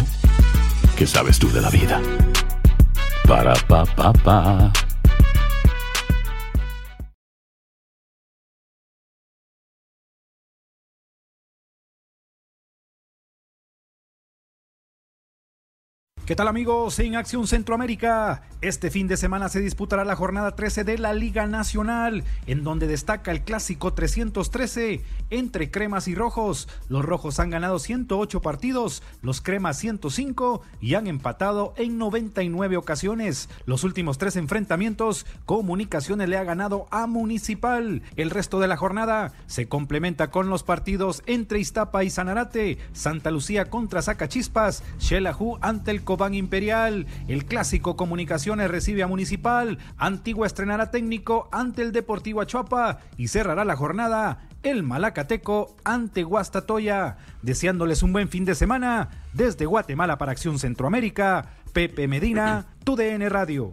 [0.96, 2.00] ¿qué sabes tú de la vida?
[3.26, 3.54] Para
[16.26, 18.44] ¿Qué tal amigos en Acción Centroamérica?
[18.62, 22.86] Este fin de semana se disputará la jornada 13 de la Liga Nacional, en donde
[22.86, 26.66] destaca el clásico 313 entre cremas y rojos.
[26.88, 33.50] Los rojos han ganado 108 partidos, los cremas 105 y han empatado en 99 ocasiones.
[33.66, 38.00] Los últimos tres enfrentamientos, Comunicaciones le ha ganado a Municipal.
[38.16, 43.30] El resto de la jornada se complementa con los partidos entre Iztapa y Sanarate, Santa
[43.30, 50.46] Lucía contra Zacachispas, Xelajú ante el Cobán Imperial, el clásico Comunicaciones recibe a Municipal, Antigua
[50.46, 57.16] estrenará técnico ante el Deportivo Achuapa y cerrará la jornada el Malacateco ante Guastatoya.
[57.42, 63.72] Deseándoles un buen fin de semana desde Guatemala para Acción Centroamérica, Pepe Medina, TUDN Radio.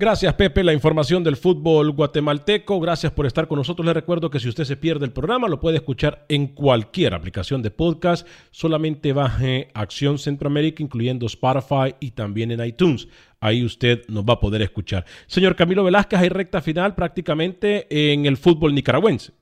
[0.00, 0.64] Gracias, Pepe.
[0.64, 2.80] La información del fútbol guatemalteco.
[2.80, 3.84] Gracias por estar con nosotros.
[3.84, 7.60] Le recuerdo que si usted se pierde el programa, lo puede escuchar en cualquier aplicación
[7.60, 8.26] de podcast.
[8.50, 13.08] Solamente baje Acción Centroamérica, incluyendo Spotify y también en iTunes.
[13.40, 15.04] Ahí usted nos va a poder escuchar.
[15.26, 19.39] Señor Camilo Velázquez, hay recta final prácticamente en el fútbol nicaragüense.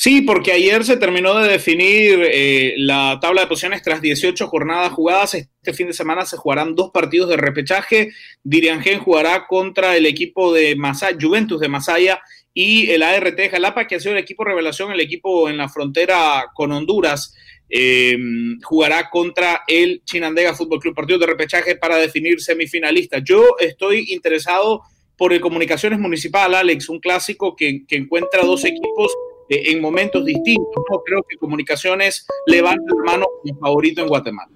[0.00, 4.92] Sí, porque ayer se terminó de definir eh, la tabla de posiciones tras 18 jornadas
[4.92, 5.34] jugadas.
[5.34, 8.12] Este fin de semana se jugarán dos partidos de repechaje.
[8.44, 12.20] Diriangen jugará contra el equipo de Masaya, Juventus de Masaya
[12.54, 16.46] y el ART Jalapa, que ha sido el equipo revelación, el equipo en la frontera
[16.54, 17.34] con Honduras.
[17.68, 18.16] Eh,
[18.62, 23.22] jugará contra el Chinandega Fútbol Club, partido de repechaje para definir semifinalistas.
[23.24, 24.82] Yo estoy interesado
[25.16, 29.12] por el Comunicaciones Municipal, Alex, un clásico que encuentra dos equipos
[29.48, 30.82] eh, en momentos distintos.
[30.90, 31.00] ¿no?
[31.04, 34.50] Creo que Comunicaciones levanta la mano como favorito en Guatemala.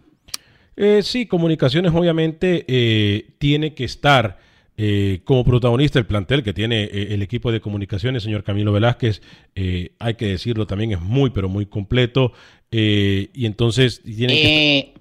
[0.76, 4.38] Eh, sí, Comunicaciones obviamente eh, tiene que estar
[4.76, 9.20] eh, como protagonista el plantel que tiene eh, el equipo de comunicaciones, señor Camilo Velázquez.
[9.54, 12.32] Eh, hay que decirlo también, es muy, pero muy completo.
[12.70, 14.94] Eh, y entonces tiene que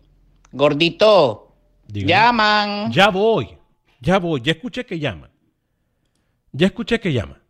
[0.52, 1.56] gordito,
[1.88, 2.10] Dígame.
[2.10, 2.92] llaman.
[2.92, 3.48] Ya voy,
[4.02, 5.32] ya voy, ya escuché que llaman.
[6.52, 7.41] Ya escuché que llaman.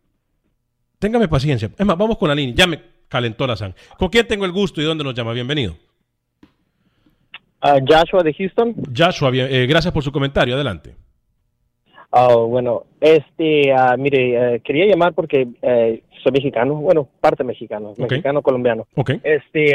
[1.02, 1.68] Téngame paciencia.
[1.76, 2.54] Es más, vamos con la línea.
[2.56, 3.76] Ya me calentó la sangre.
[3.98, 5.32] ¿Con quién tengo el gusto y dónde nos llama?
[5.32, 5.74] Bienvenido.
[7.60, 8.72] Ah, Joshua de Houston.
[8.96, 10.54] Joshua, bien, eh, gracias por su comentario.
[10.54, 10.94] Adelante.
[12.12, 17.94] Ah, bueno, este, ah, mire, eh, quería llamar porque eh, soy mexicano, bueno, parte mexicano,
[17.98, 18.86] mexicano colombiano.
[18.94, 19.10] Ok.
[19.24, 19.74] Este,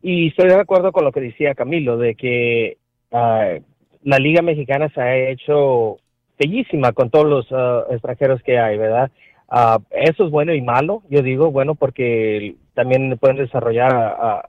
[0.00, 2.76] y estoy de acuerdo con lo que decía Camilo, de que
[3.10, 5.96] la Liga Mexicana se ha hecho
[6.38, 9.10] bellísima con todos los extranjeros que hay, ¿verdad?
[9.50, 14.48] Ah, eso es bueno y malo, yo digo, bueno, porque también pueden desarrollar a, a-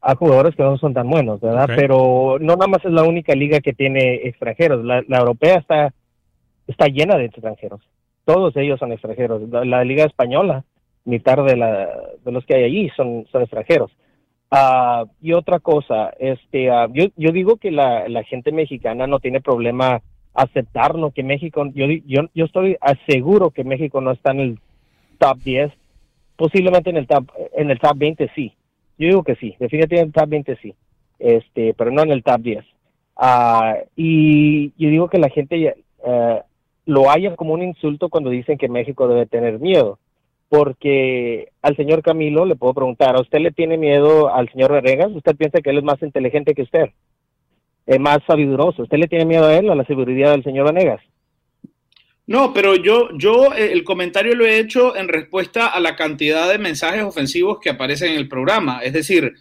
[0.00, 1.66] a jugadores que no son tan buenos, ¿verdad?
[1.76, 4.84] Pero no nada más es la única liga que tiene extranjeros.
[4.84, 5.92] La, la europea está,
[6.68, 7.80] está llena de extranjeros.
[8.24, 9.42] Todos ellos son extranjeros.
[9.50, 10.64] La, la liga española,
[11.04, 11.88] mitad de, la,
[12.24, 13.90] de los que hay allí son, son extranjeros.
[14.52, 19.18] Ah, y otra cosa, este, ah, yo, yo digo que la, la gente mexicana no
[19.18, 20.00] tiene problema
[20.38, 22.76] aceptarlo, que México, yo, yo, yo estoy
[23.08, 24.58] seguro que México no está en el
[25.18, 25.72] top 10,
[26.36, 28.52] posiblemente en el top, en el top 20 sí.
[28.98, 30.74] Yo digo que sí, definitivamente en el top 20 sí,
[31.18, 32.64] este, pero no en el top 10.
[33.16, 35.74] Ah, y yo digo que la gente,
[36.06, 36.42] eh,
[36.86, 39.98] lo haya como un insulto cuando dicen que México debe tener miedo.
[40.48, 45.10] Porque al señor Camilo le puedo preguntar, ¿a usted le tiene miedo al señor Venegas?
[45.12, 46.90] ¿Usted piensa que él es más inteligente que usted?
[47.88, 48.82] Es más sabiduroso.
[48.82, 51.00] ¿Usted le tiene miedo a él, a la seguridad del señor Venegas?
[52.26, 56.50] No, pero yo, yo eh, el comentario lo he hecho en respuesta a la cantidad
[56.50, 58.80] de mensajes ofensivos que aparecen en el programa.
[58.82, 59.32] Es decir,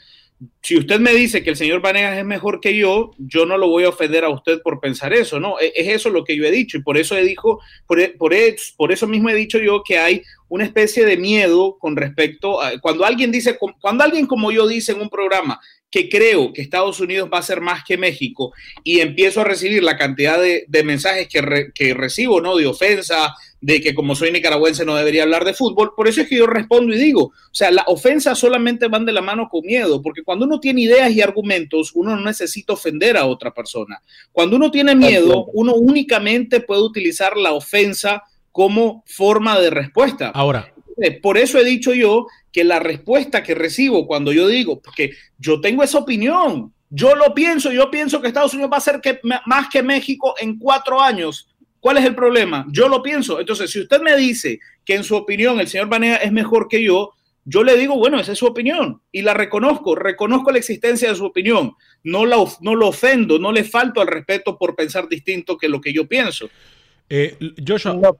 [0.61, 3.67] si usted me dice que el señor Vanegas es mejor que yo, yo no lo
[3.67, 5.59] voy a ofender a usted por pensar eso, ¿no?
[5.59, 8.09] E, es eso lo que yo he dicho y por eso he dicho, por, e,
[8.09, 8.33] por,
[8.77, 12.79] por eso mismo he dicho yo que hay una especie de miedo con respecto a
[12.79, 16.99] cuando alguien dice, cuando alguien como yo dice en un programa que creo que Estados
[16.99, 21.27] Unidos va a ser más que México y empiezo a recibir la cantidad de, mensajes
[21.29, 22.57] que, que, recibo, ¿no?
[22.57, 26.27] De ofensa, de que como soy nicaragüense no debería hablar de fútbol, por eso es
[26.27, 29.65] que yo respondo y digo, o sea, las ofensas solamente van de la mano con
[29.65, 34.01] miedo, porque cuando uno tiene ideas y argumentos, uno no necesita ofender a otra persona.
[34.31, 40.29] Cuando uno tiene miedo, uno únicamente puede utilizar la ofensa como forma de respuesta.
[40.29, 40.73] Ahora,
[41.21, 45.61] por eso he dicho yo que la respuesta que recibo cuando yo digo, porque yo
[45.61, 49.19] tengo esa opinión, yo lo pienso, yo pienso que Estados Unidos va a ser que,
[49.23, 51.49] más que México en cuatro años.
[51.79, 52.65] ¿Cuál es el problema?
[52.71, 53.39] Yo lo pienso.
[53.39, 56.83] Entonces, si usted me dice que en su opinión el señor Banega es mejor que
[56.83, 57.13] yo,
[57.45, 61.15] yo le digo, bueno, esa es su opinión y la reconozco, reconozco la existencia de
[61.15, 65.57] su opinión, no, la, no lo ofendo, no le falto al respeto por pensar distinto
[65.57, 66.49] que lo que yo pienso.
[67.09, 68.17] Eh, Joshua,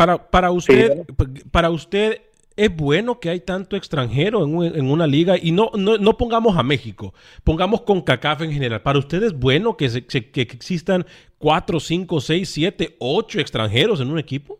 [0.00, 1.04] para, para, usted,
[1.50, 2.22] para usted,
[2.56, 5.36] ¿es bueno que hay tanto extranjero en, una liga?
[5.36, 7.12] Y no, no, pongamos a México,
[7.44, 8.80] pongamos con CACAF en general.
[8.80, 9.88] ¿Para usted es bueno que,
[10.32, 11.04] que existan
[11.36, 14.58] cuatro, cinco, seis, siete, ocho extranjeros en un equipo?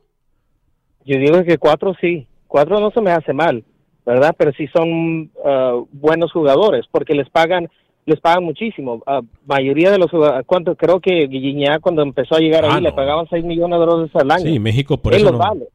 [1.07, 2.27] Yo digo que cuatro sí.
[2.47, 3.65] Cuatro no se me hace mal,
[4.05, 4.35] ¿verdad?
[4.37, 7.71] Pero sí son uh, buenos jugadores porque les pagan
[8.07, 9.03] les pagan muchísimo.
[9.07, 12.81] A mayoría de los jugadores, cuánto creo que Guiñá cuando empezó a llegar ahí ah,
[12.81, 14.45] le pagaban 6 millones de dólares al año.
[14.45, 15.69] Sí, México por Él eso los vale.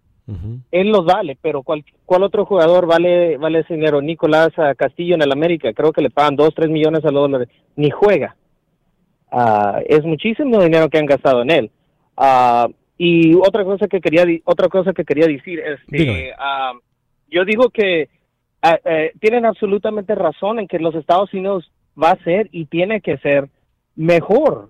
[0.72, 4.02] Él los vale, pero ¿cuál, ¿cuál otro jugador vale vale ese dinero?
[4.02, 7.50] Nicolás Castillo en el América, creo que le pagan 2, 3 millones de dólares.
[7.76, 8.36] Ni juega.
[9.32, 11.72] Uh, es muchísimo dinero que han gastado en él.
[12.18, 16.80] Uh, y otra cosa que quería otra cosa que quería decir es que uh,
[17.30, 18.10] yo digo que
[18.64, 21.70] eh, tienen absolutamente razón en que los Estados Unidos
[22.02, 23.50] va a ser y tiene que ser
[23.96, 24.70] mejor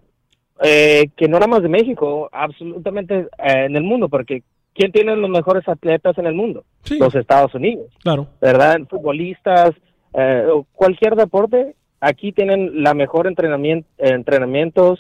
[0.64, 5.16] eh, que no nada más de México, absolutamente eh, en el mundo, porque ¿quién tiene
[5.16, 6.64] los mejores atletas en el mundo?
[6.98, 7.92] Los Estados Unidos.
[8.02, 8.28] Claro.
[8.40, 8.80] ¿Verdad?
[8.90, 9.72] Futbolistas,
[10.14, 15.00] eh, cualquier deporte, aquí tienen la mejor entrenamiento, entrenamientos,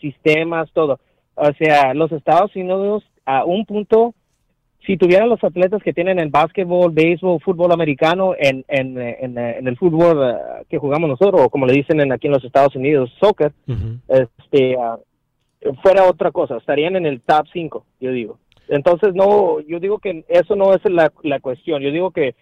[0.00, 1.00] sistemas, todo.
[1.34, 4.14] O sea, los Estados Unidos a un punto
[4.88, 9.76] si tuvieran los atletas que tienen en básquetbol, béisbol, fútbol americano, en, en, en, el
[9.76, 13.12] fútbol eh, que jugamos nosotros, o como le dicen en, aquí en los Estados Unidos,
[13.20, 13.52] soccer,
[14.08, 14.98] este, ah,
[15.82, 18.38] fuera otra cosa, estarían en el top 5, yo digo.
[18.66, 22.34] Entonces, no, yo digo que eso no es la, la cuestión, yo digo que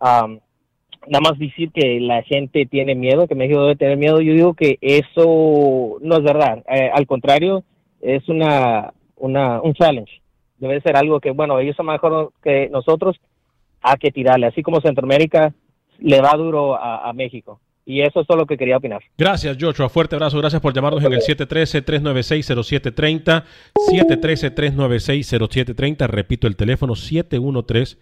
[0.00, 4.54] nada más decir que la gente tiene miedo, que México debe tener miedo, yo digo
[4.54, 7.62] que eso no es verdad, eh, al contrario,
[8.00, 10.20] es una, una, un challenge
[10.60, 13.16] debe ser algo que, bueno, ellos son mejor que nosotros,
[13.82, 15.52] hay que tirarle, así como Centroamérica
[15.98, 17.60] le va duro a, México.
[17.84, 19.02] Y eso es todo lo que quería opinar.
[19.18, 19.88] Gracias, Joshua.
[19.88, 20.38] Fuerte abrazo.
[20.38, 23.42] Gracias por llamarnos en el 713-396-0730.
[23.74, 26.06] 713-396-0730.
[26.06, 27.98] Repito el teléfono 713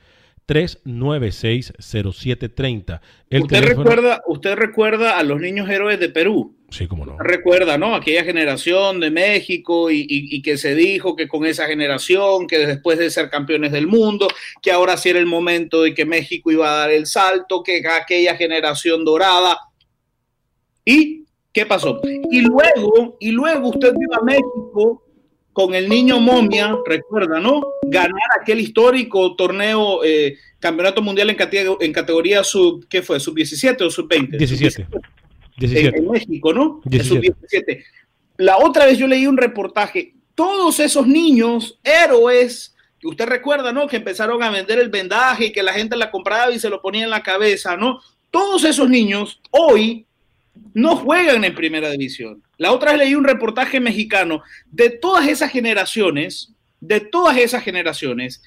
[0.48, 3.00] 396-0730.
[3.30, 6.56] ¿Usted, recuerda, ¿Usted recuerda a los niños héroes de Perú?
[6.70, 7.16] Sí, cómo no.
[7.18, 7.94] Recuerda, ¿no?
[7.94, 13.10] Aquella generación de México y, que se dijo que con esa generación, que después de
[13.10, 14.28] ser campeones del mundo,
[14.60, 17.82] que ahora sí era el momento de que México iba a dar el salto, que
[17.88, 19.58] aquella generación dorada.
[20.84, 22.00] ¿Y qué pasó?
[22.30, 25.04] Y luego, y luego usted iba a México
[25.54, 27.62] con el niño momia, recuerda, ¿no?
[27.82, 33.18] Ganar aquel histórico torneo, eh, campeonato mundial en, categoría, en categoría sub, ¿qué fue?
[33.18, 34.36] ¿Sub 17 o sub 20?
[34.36, 34.86] 17.
[35.60, 36.80] En, México, ¿no?
[36.84, 37.84] 17.
[38.36, 43.86] La otra vez yo leí un reportaje, todos esos niños, héroes, que usted recuerda, ¿no?
[43.86, 46.80] Que empezaron a vender el vendaje y que la gente la compraba y se lo
[46.80, 48.00] ponía en la cabeza, ¿no?
[48.30, 50.06] Todos esos niños hoy
[50.74, 52.42] no juegan en primera división.
[52.56, 58.42] La otra vez leí un reportaje mexicano de todas esas generaciones, de todas esas generaciones,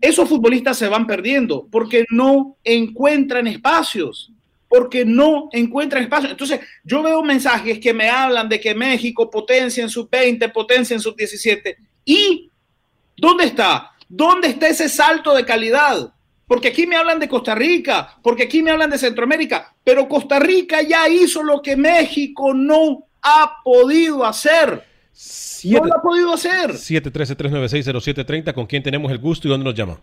[0.00, 4.32] esos futbolistas se van perdiendo porque no encuentran espacios,
[4.76, 6.32] porque no encuentran espacios.
[6.32, 10.94] Entonces, yo veo mensajes que me hablan de que México potencia en sub 20, potencia
[10.94, 11.76] en sub 17.
[12.04, 12.50] ¿Y
[13.16, 13.92] dónde está?
[14.08, 16.12] ¿Dónde está ese salto de calidad?
[16.48, 20.40] Porque aquí me hablan de Costa Rica, porque aquí me hablan de Centroamérica, pero Costa
[20.40, 24.84] Rica ya hizo lo que México no ha podido hacer.
[25.62, 26.72] No lo ha podido hacer.
[26.72, 28.52] 713-396-0730.
[28.52, 30.00] ¿Con quién tenemos el gusto y dónde nos llama?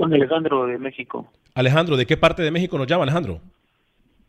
[0.00, 1.30] Con Alejandro de México.
[1.54, 3.38] Alejandro, ¿de qué parte de México nos llama, Alejandro?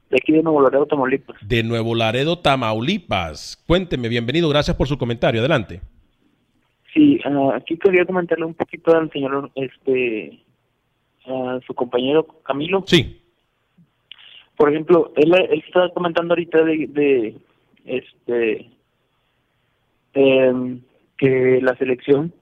[0.09, 1.38] De aquí de Nuevo Laredo, Tamaulipas.
[1.47, 3.55] De Nuevo Laredo, Tamaulipas.
[3.65, 5.39] Cuénteme, bienvenido, gracias por su comentario.
[5.39, 5.80] Adelante.
[6.93, 10.43] Sí, ah, aquí quería comentarle un poquito al señor, este,
[11.26, 12.84] a su compañero Camilo.
[12.86, 13.22] Sí.
[14.57, 17.36] Por ejemplo, él, él estaba comentando ahorita de, de
[17.86, 18.69] este,
[20.15, 20.82] em,
[21.17, 22.34] que la selección,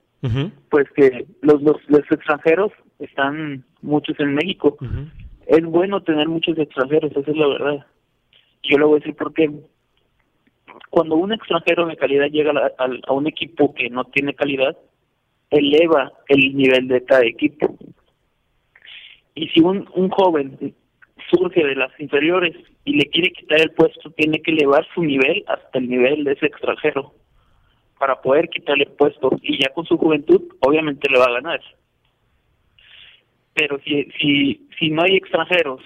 [0.71, 4.77] pues que los, los, los extranjeros están muchos en México.
[5.47, 7.85] Es bueno tener muchos extranjeros, esa es la verdad.
[8.63, 9.49] Yo le voy a decir por qué.
[10.89, 14.77] Cuando un extranjero de calidad llega a, a un equipo que no tiene calidad,
[15.49, 17.75] eleva el nivel de cada equipo.
[19.33, 20.75] Y si un, un joven
[21.31, 25.43] surge de las inferiores y le quiere quitar el puesto, tiene que elevar su nivel
[25.47, 27.13] hasta el nivel de ese extranjero
[27.97, 29.31] para poder quitarle el puesto.
[29.41, 31.61] Y ya con su juventud, obviamente le va a ganar
[33.59, 35.81] pero si, si, si no hay extranjeros,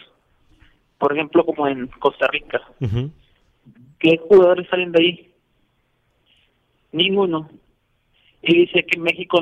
[0.99, 2.61] por ejemplo como en Costa Rica,
[3.97, 5.33] ¿qué jugadores salen de ahí?
[6.91, 7.49] Ninguno.
[8.43, 9.39] Y dice que México,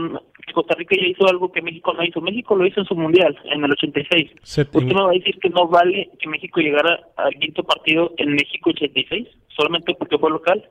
[0.47, 2.21] que Costa Rica ya hizo algo que México no hizo.
[2.21, 4.31] México lo hizo en su mundial, en el 86.
[4.41, 8.31] ¿Usted me va a decir que no vale que México llegara al quinto partido en
[8.31, 9.27] México 86?
[9.49, 10.69] Solamente porque fue local.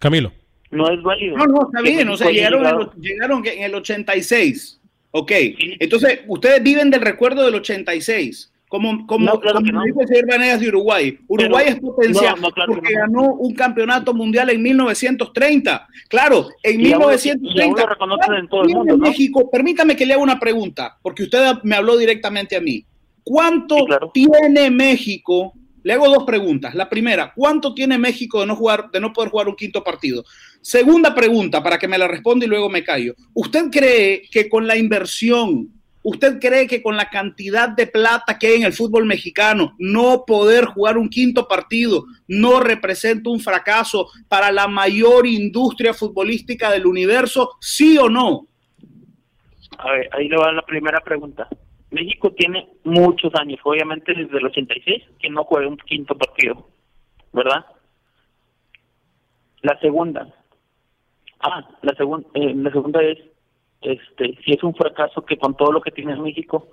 [0.00, 0.32] Camilo.
[0.70, 1.36] No es válido.
[1.36, 2.08] No, no, está bien.
[2.08, 4.80] O sea, llegaron, en el, llegaron en el 86.
[5.18, 5.32] Ok,
[5.80, 8.52] entonces ustedes viven del recuerdo del 86.
[8.68, 9.82] Como, como, No, claro como no.
[9.84, 11.16] dijo el señor Vanegas de Uruguay.
[11.28, 15.86] Uruguay Pero- es potencia no, no, claro que porque ganó un campeonato mundial en 1930.
[16.08, 17.80] Claro, en Y aún- y aún 1930.
[17.82, 19.08] lo reconocen en todo el ¿cuánto mundo.
[19.08, 22.84] México, permítame que le haga una pregunta, porque usted me habló directamente a mí.
[23.22, 24.10] ¿Cuánto Sí, claro.
[24.12, 25.54] tiene México?
[25.86, 26.74] Le hago dos preguntas.
[26.74, 30.24] La primera, ¿cuánto tiene México de no jugar, de no poder jugar un quinto partido?
[30.60, 33.14] Segunda pregunta, para que me la responda y luego me callo.
[33.34, 35.68] ¿Usted cree que con la inversión,
[36.02, 40.24] usted cree que con la cantidad de plata que hay en el fútbol mexicano, no
[40.26, 46.84] poder jugar un quinto partido no representa un fracaso para la mayor industria futbolística del
[46.84, 47.52] universo?
[47.60, 48.48] ¿Sí o no?
[49.78, 51.48] A ver, ahí le va la primera pregunta.
[51.90, 56.66] México tiene muchos años, obviamente desde el 86, que no juega un quinto partido,
[57.32, 57.64] ¿verdad?
[59.62, 60.26] La segunda.
[61.40, 63.18] Ah, la, segunda la segunda es,
[63.82, 66.68] este, si es un fracaso que con todo lo que tiene México,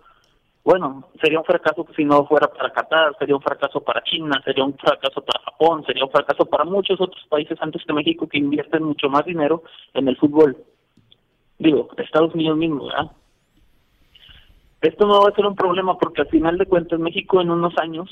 [0.64, 4.64] bueno, sería un fracaso si no fuera para Qatar, sería un fracaso para China, sería
[4.64, 8.38] un fracaso para Japón, sería un fracaso para muchos otros países antes que México que
[8.38, 10.56] invierten mucho más dinero en el fútbol.
[11.60, 13.12] Digo, Estados Unidos mismo, ¿verdad?
[14.84, 17.74] Esto no va a ser un problema porque al final de cuentas México en unos
[17.78, 18.10] años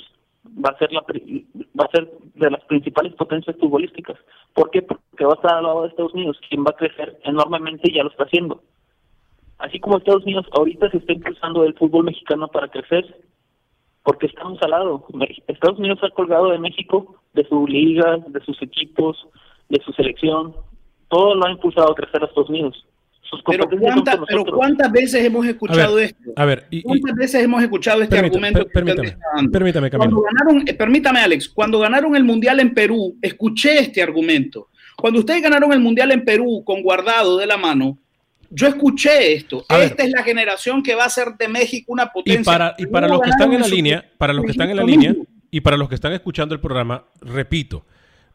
[0.47, 1.89] va a ser la va
[2.33, 4.17] de las principales potencias futbolísticas.
[4.53, 4.81] ¿Por qué?
[4.81, 7.95] Porque va a estar al lado de Estados Unidos, quien va a crecer enormemente y
[7.95, 8.63] ya lo está haciendo.
[9.57, 13.19] Así como Estados Unidos ahorita se está impulsando el fútbol mexicano para crecer,
[14.03, 15.05] porque estamos al lado.
[15.47, 19.27] Estados Unidos ha colgado de México, de su liga, de sus equipos,
[19.67, 20.55] de su selección.
[21.09, 22.85] Todo lo ha impulsado a crecer a Estados Unidos.
[23.31, 24.45] Sus Pero, competencias son ¿cuántas- con pero.
[24.57, 26.31] ¿cuántas veces hemos escuchado A ver, esto?
[26.35, 28.69] a ver, y- y- ¿Cuántas veces hemos escuchado este Permítame, argumento?
[28.69, 30.11] per- permítame, permítame, Camilo.
[30.11, 34.67] Cuando ganaron, eh, permítame, Alex, cuando ganaron el Mundial en Perú, escuché este argumento.
[34.97, 37.97] Cuando ustedes ganaron el Mundial en Perú con Guardado de la mano,
[38.49, 39.63] yo escuché esto.
[39.69, 39.87] A ver.
[39.87, 42.43] Esta es la generación que va a hacer de México una Y potencia.
[42.43, 44.83] para, y para los que están en la línea, para los que están en la
[44.83, 45.15] línea
[45.49, 47.85] y para los que están escuchando el programa, repito,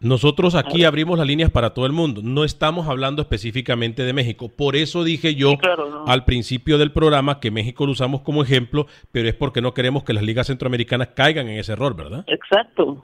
[0.00, 2.20] nosotros aquí abrimos las líneas para todo el mundo.
[2.22, 4.48] No estamos hablando específicamente de México.
[4.54, 6.04] Por eso dije yo Sí, claro, no.
[6.06, 10.04] al principio del programa que México lo usamos como ejemplo, pero es porque no queremos
[10.04, 12.24] que las ligas centroamericanas caigan en ese error, ¿verdad?
[12.26, 13.02] Exacto.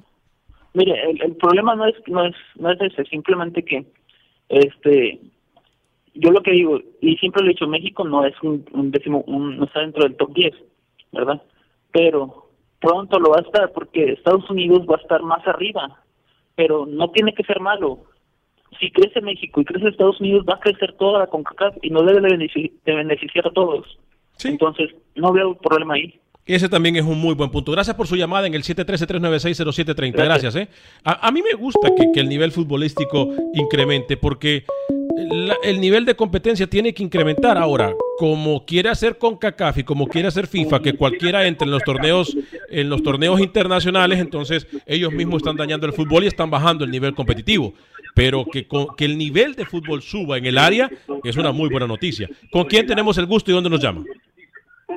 [0.75, 3.87] Mire, el, el problema no es, no es no es ese, simplemente que
[4.49, 5.21] este
[6.15, 9.23] yo lo que digo y siempre lo he dicho, México no es un, un décimo
[9.27, 10.53] un- no está dentro del top 10,
[11.13, 11.43] ¿verdad?
[11.91, 16.02] Pero pronto lo va a estar porque Estados Unidos va a estar más arriba,
[16.63, 18.05] pero no tiene que ser malo.
[18.79, 22.03] Si crece México y crece Estados Unidos, va a crecer toda la CONCACAF y no
[22.05, 23.99] debe de benefici- de beneficiar a todos.
[24.45, 26.21] Entonces, no veo problema ahí.
[26.47, 27.73] Ese también es un muy buen punto.
[27.73, 30.13] Gracias por su llamada en el 713-396-0730.
[30.13, 30.55] Gracias.
[30.57, 30.69] ¿eh?
[31.05, 34.65] A, a mí me gusta que, que el nivel futbolístico incremente porque
[35.17, 37.59] la- el nivel de competencia tiene que incrementar.
[37.59, 41.71] Ahora, como quiere hacer con CACAF y como quiere hacer FIFA, que cualquiera entre en
[41.73, 42.37] los torneos,
[42.71, 46.91] en los torneos internacionales, entonces ellos mismos están dañando el fútbol y están bajando el
[46.91, 47.75] nivel competitivo.
[48.15, 50.91] Pero que, que el nivel de fútbol suba en el área
[51.25, 52.29] es una muy buena noticia.
[52.51, 54.05] ¿Con quién tenemos el gusto y dónde nos llama?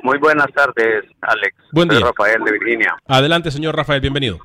[0.02, 1.56] Muy buenas tardes, Alex.
[1.72, 2.06] Buen Soy día.
[2.06, 2.94] Rafael de Virginia.
[3.06, 4.38] Adelante, señor Rafael, bienvenido.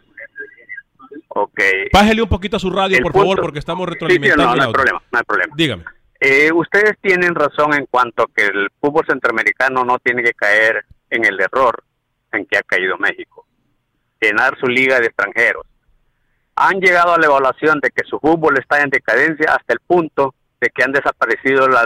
[1.33, 1.59] Ok.
[1.93, 4.55] Bájele un poquito a su radio, El por favor, porque estamos Sí, sí, retroalimentando.
[4.55, 5.53] no, hay problema, no hay problema.
[5.55, 5.83] Dígame.
[6.19, 10.85] Eh, ustedes tienen razón en cuanto a que el fútbol centroamericano no tiene que caer
[11.09, 11.83] en el error
[12.33, 13.45] en que ha caído México,
[14.19, 15.65] llenar su liga de extranjeros.
[16.55, 20.35] Han llegado a la evaluación de que su fútbol está en decadencia hasta el punto
[20.59, 21.83] de que han desaparecido la,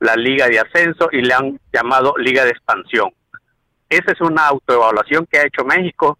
[0.00, 3.10] la liga de ascenso y le han llamado liga de expansión.
[3.88, 6.18] Esa es una autoevaluación que ha hecho México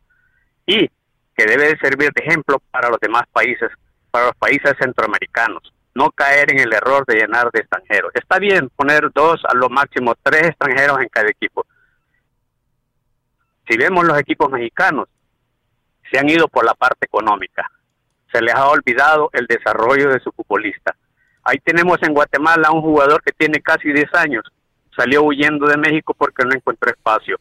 [0.67, 0.91] y
[1.37, 3.71] que debe de servir de ejemplo para los demás países,
[4.11, 5.73] para los países centroamericanos.
[5.95, 8.11] No caer en el error de llenar de extranjeros.
[8.15, 11.65] Está bien poner dos, a lo máximo tres extranjeros en cada equipo.
[13.69, 15.09] Si vemos los equipos mexicanos,
[16.11, 17.71] se han ido por la parte económica.
[18.33, 20.95] Se les ha olvidado el desarrollo de su futbolista.
[21.45, 24.45] Ahí tenemos en Guatemala un jugador que tiene casi 10 años.
[24.97, 27.39] Salió huyendo de México porque no encontró espacio.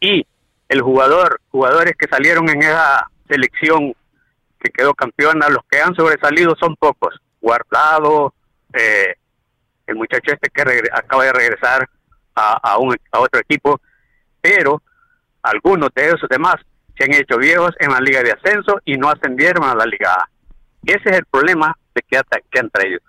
[0.00, 0.26] Y
[0.72, 3.94] el jugador, jugadores que salieron en esa selección
[4.58, 7.20] que quedó campeona, los que han sobresalido son pocos.
[7.42, 8.32] Guardado,
[8.72, 9.14] eh,
[9.86, 11.88] el muchacho este que acaba de regresar
[12.34, 13.80] a, a, un, a otro equipo,
[14.40, 14.82] pero
[15.42, 16.56] algunos de esos demás
[16.96, 20.14] se han hecho viejos en la liga de ascenso y no ascendieron a la liga
[20.14, 20.28] A.
[20.86, 22.18] Ese es el problema de que,
[22.50, 23.00] que han traído.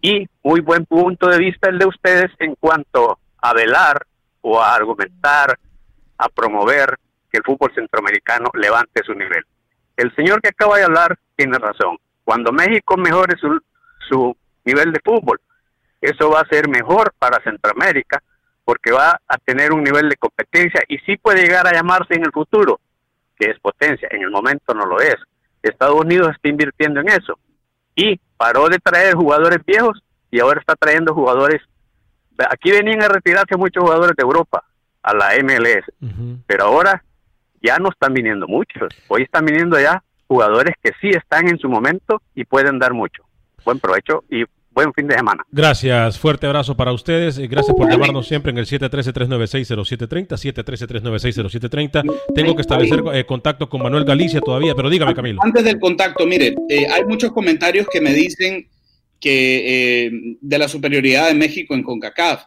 [0.00, 4.06] Y muy buen punto de vista el de ustedes en cuanto a velar
[4.40, 5.58] o a argumentar,
[6.18, 6.98] a promover
[7.30, 9.44] que el fútbol centroamericano levante su nivel.
[9.96, 11.98] El señor que acaba de hablar tiene razón.
[12.24, 13.60] Cuando México mejore su,
[14.08, 15.40] su nivel de fútbol,
[16.00, 18.22] eso va a ser mejor para Centroamérica
[18.64, 22.24] porque va a tener un nivel de competencia y sí puede llegar a llamarse en
[22.24, 22.80] el futuro,
[23.36, 24.08] que es potencia.
[24.10, 25.16] En el momento no lo es.
[25.62, 27.38] Estados Unidos está invirtiendo en eso
[27.94, 31.62] y paró de traer jugadores viejos y ahora está trayendo jugadores.
[32.50, 34.64] Aquí venían a retirarse muchos jugadores de Europa
[35.02, 35.84] a la MLS,
[36.46, 37.02] pero ahora
[37.62, 38.88] ya no están viniendo muchos.
[39.08, 43.24] Hoy están viniendo ya jugadores que sí están en su momento y pueden dar mucho.
[43.64, 45.42] Buen provecho y buen fin de semana.
[45.50, 47.38] Gracias, fuerte abrazo para ustedes.
[47.38, 52.20] y Gracias por llamarnos siempre en el 713-396-0730, 713-396-0730.
[52.34, 55.40] Tengo que establecer eh, contacto con Manuel Galicia todavía, pero dígame, Camilo.
[55.42, 58.68] Antes del contacto, mire, eh, hay muchos comentarios que me dicen
[59.20, 62.44] que eh, de la superioridad de México en CONCACAF.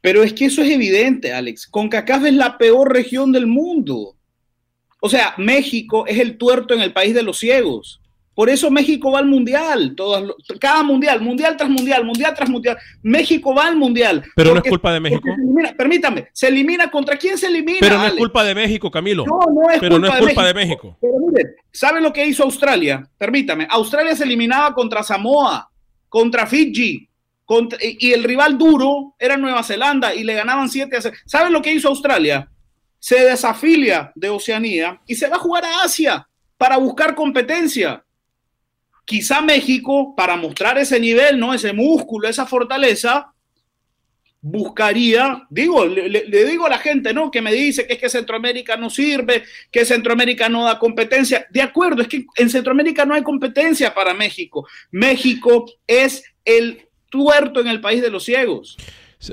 [0.00, 1.66] Pero es que eso es evidente, Alex.
[1.66, 4.15] CONCACAF es la peor región del mundo.
[5.00, 8.00] O sea, México es el tuerto en el país de los ciegos.
[8.34, 10.22] Por eso México va al mundial, todas
[10.60, 12.76] cada mundial, mundial tras mundial, mundial tras mundial.
[13.02, 14.22] México va al mundial.
[14.34, 15.22] Pero no es culpa de México.
[15.24, 17.78] se elimina- permítame, se elimina contra quién se elimina.
[17.80, 19.24] Pero no es culpa de México, Camilo.
[19.24, 20.98] No, no es Pero culpa, no es culpa de México.
[21.00, 23.08] Pero miren, ¿saben lo que hizo Australia?
[23.16, 25.70] Permítame, Australia se eliminaba contra Samoa,
[26.10, 27.08] contra Fiji,
[27.46, 31.16] contra- y y el rival duro era Nueva Zelanda y le ganaban 7 a 0.
[31.24, 32.46] ¿Saben lo que hizo Australia?
[32.98, 38.04] Se desafilia de Oceanía y se va a jugar a Asia para buscar competencia.
[39.04, 41.54] Quizá México, para mostrar ese nivel, ¿no?
[41.54, 43.32] Ese músculo, esa fortaleza,
[44.48, 47.30] buscaría, digo, le, digo a la gente, ¿no?
[47.30, 49.42] Que me dice que es que Centroamérica no sirve,
[49.72, 51.46] que Centroamérica no da competencia.
[51.50, 54.66] De acuerdo, es que en Centroamérica no hay competencia para México.
[54.92, 58.76] México es el tuerto en el país de los ciegos.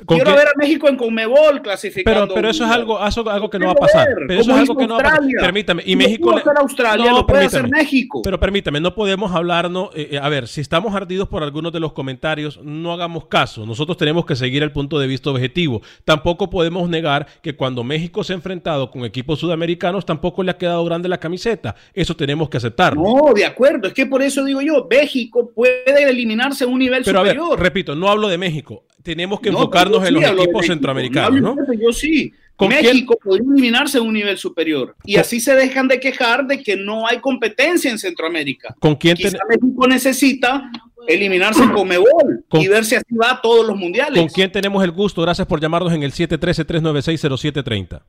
[0.05, 2.21] ¿Con Quiero qué- ver a México en Conmebol clasificando.
[2.21, 4.07] Pero, pero eso es algo, eso- algo que no va a pasar.
[4.07, 5.21] ver, Pero eso es algo que no va a pasar.
[5.39, 5.83] Permítame.
[5.85, 6.35] Y México.
[6.37, 7.69] hacer Australia, lo puede hacer.
[7.69, 8.21] México.
[8.23, 9.89] Pero permítame, no podemos hablarnos.
[9.95, 13.65] eh, eh, a ver, si estamos ardidos por algunos de los comentarios, no hagamos caso.
[13.65, 15.81] Nosotros tenemos que seguir el punto de vista objetivo.
[16.05, 20.57] Tampoco podemos negar que cuando México se ha enfrentado con equipos sudamericanos, tampoco le ha
[20.57, 21.75] quedado grande la camiseta.
[21.93, 23.01] Eso tenemos que aceptarlo.
[23.03, 23.87] No, de acuerdo.
[23.87, 27.35] Es que por eso digo yo, México puede eliminarse a un nivel Pero a ver,
[27.35, 27.59] superior.
[27.59, 28.83] repito, no hablo de México.
[29.03, 32.33] Tenemos que No, enfocarnos en los sí equipos centroamericanos, No Yo sí.
[32.55, 34.95] ¿Con México podría eliminarse a un nivel superior.
[35.03, 38.75] Y así se dejan de quejar de que no hay competencia en Centroamérica.
[38.79, 40.71] ¿Con quién Quizá ten- México necesita
[41.07, 44.19] eliminarse con Mebol Con- y ver si así va a todos los mundiales.
[44.19, 45.21] ¿Con quién tenemos el gusto?
[45.23, 48.03] Gracias por llamarnos en el 713-396-0730.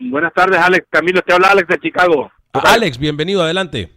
[0.00, 0.86] Buenas tardes, Alex.
[0.90, 2.30] Camilo, te habla Alex de Chicago.
[2.52, 3.90] Ah, Alex, bienvenido, adelante.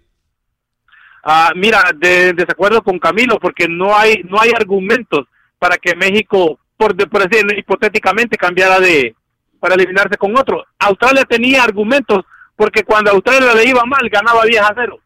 [1.23, 5.25] Ah, mira, de desacuerdo con Camilo porque no hay no hay argumentos
[5.63, 9.15] para que México, por, por decir hipotéticamente, cambiara de
[9.61, 10.61] para eliminarse con otro.
[10.77, 12.25] Australia tenía argumentos
[12.57, 14.99] porque cuando Australia le iba mal ganaba 10 a 0.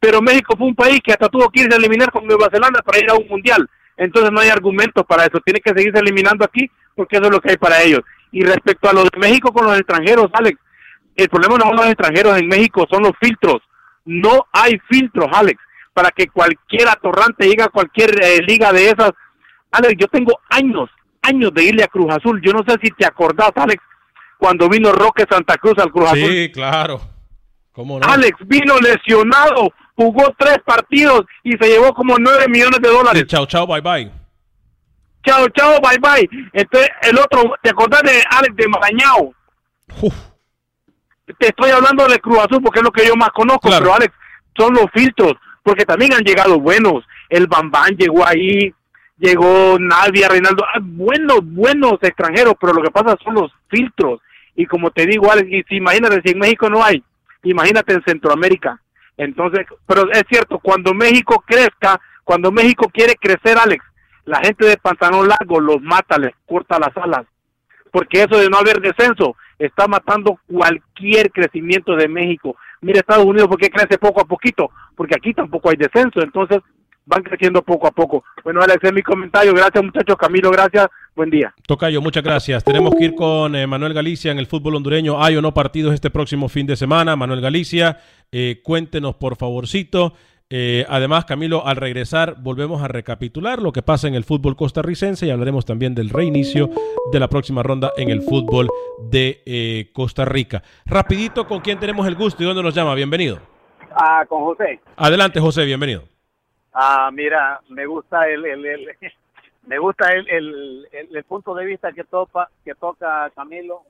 [0.00, 2.82] Pero México fue un país que hasta tuvo que irse a eliminar con Nueva Zelanda
[2.82, 3.70] para ir a un mundial.
[3.96, 5.38] Entonces no hay argumentos para eso.
[5.44, 8.00] Tiene que seguirse eliminando aquí porque eso es lo que hay para ellos.
[8.32, 10.58] Y respecto a lo de México con los extranjeros, Alex,
[11.14, 13.62] el problema no son los extranjeros en México, son los filtros.
[14.04, 15.60] No hay filtros, Alex,
[15.94, 19.12] para que cualquier atorrante llegue a cualquier eh, liga de esas.
[19.72, 20.88] Alex, yo tengo años,
[21.22, 22.40] años de irle a Cruz Azul.
[22.44, 23.82] Yo no sé si te acordás, Alex,
[24.38, 26.30] cuando vino Roque Santa Cruz al Cruz Azul.
[26.30, 27.00] Sí, claro.
[27.72, 33.24] ¿Cómo Alex vino lesionado, jugó tres partidos y se llevó como nueve millones de dólares.
[33.26, 34.10] chao, chao, bye bye.
[35.24, 36.28] Chao, chao, bye bye.
[36.52, 39.34] Entonces, el otro, ¿te acordás de Alex de Marañao?
[41.38, 44.12] Te estoy hablando de Cruz Azul porque es lo que yo más conozco, pero Alex,
[44.56, 47.04] son los filtros, porque también han llegado buenos.
[47.28, 48.74] El Bambán llegó ahí,
[49.22, 54.20] llegó Navia, Reinaldo, ah, buenos, buenos extranjeros, pero lo que pasa son los filtros.
[54.56, 57.02] Y como te digo, Alex, y si imagínate, si en México no hay,
[57.44, 58.80] imagínate en Centroamérica.
[59.16, 63.84] Entonces, pero es cierto, cuando México crezca, cuando México quiere crecer, Alex,
[64.24, 67.24] la gente de pantalón largo los mata, les corta las alas.
[67.92, 72.56] Porque eso de no haber descenso está matando cualquier crecimiento de México.
[72.80, 74.70] Mira Estados Unidos, ¿por qué crece poco a poquito?
[74.96, 76.20] Porque aquí tampoco hay descenso.
[76.22, 76.60] Entonces,
[77.06, 78.24] van creciendo poco a poco.
[78.44, 79.52] Bueno, Alex, es mi comentario.
[79.54, 80.16] Gracias, muchachos.
[80.16, 80.88] Camilo, gracias.
[81.14, 81.54] Buen día.
[81.66, 82.64] Tocayo, muchas gracias.
[82.64, 85.22] Tenemos que ir con eh, Manuel Galicia en el fútbol hondureño.
[85.22, 87.16] Hay o no partidos este próximo fin de semana.
[87.16, 87.98] Manuel Galicia,
[88.30, 90.14] eh, cuéntenos por favorcito.
[90.54, 95.26] Eh, además, Camilo, al regresar volvemos a recapitular lo que pasa en el fútbol costarricense
[95.26, 96.68] y hablaremos también del reinicio
[97.10, 98.68] de la próxima ronda en el fútbol
[99.10, 100.62] de Costa Rica.
[100.84, 102.94] Rapidito, ¿con quién tenemos el gusto y dónde nos llama?
[102.94, 103.38] Bienvenido.
[103.94, 104.80] Ah, con José.
[104.96, 106.11] Adelante, José, bienvenido.
[106.72, 108.96] Ah, mira, me gusta el, el,
[109.66, 113.82] me gusta el, el, el, punto de vista que topa, que toca Camilo.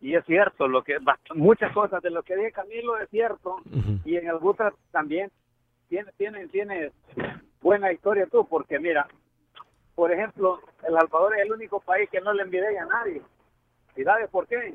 [0.00, 0.98] Y es cierto lo que
[1.34, 3.60] muchas cosas de lo que dice Camilo es cierto.
[4.04, 5.30] Y en el Gusta también.
[5.88, 6.90] Tiene tiene tiene
[7.60, 9.06] buena historia tú porque mira
[9.94, 13.22] por ejemplo El Salvador es el único país que no le envidia a nadie.
[13.94, 14.74] Y sabes por qué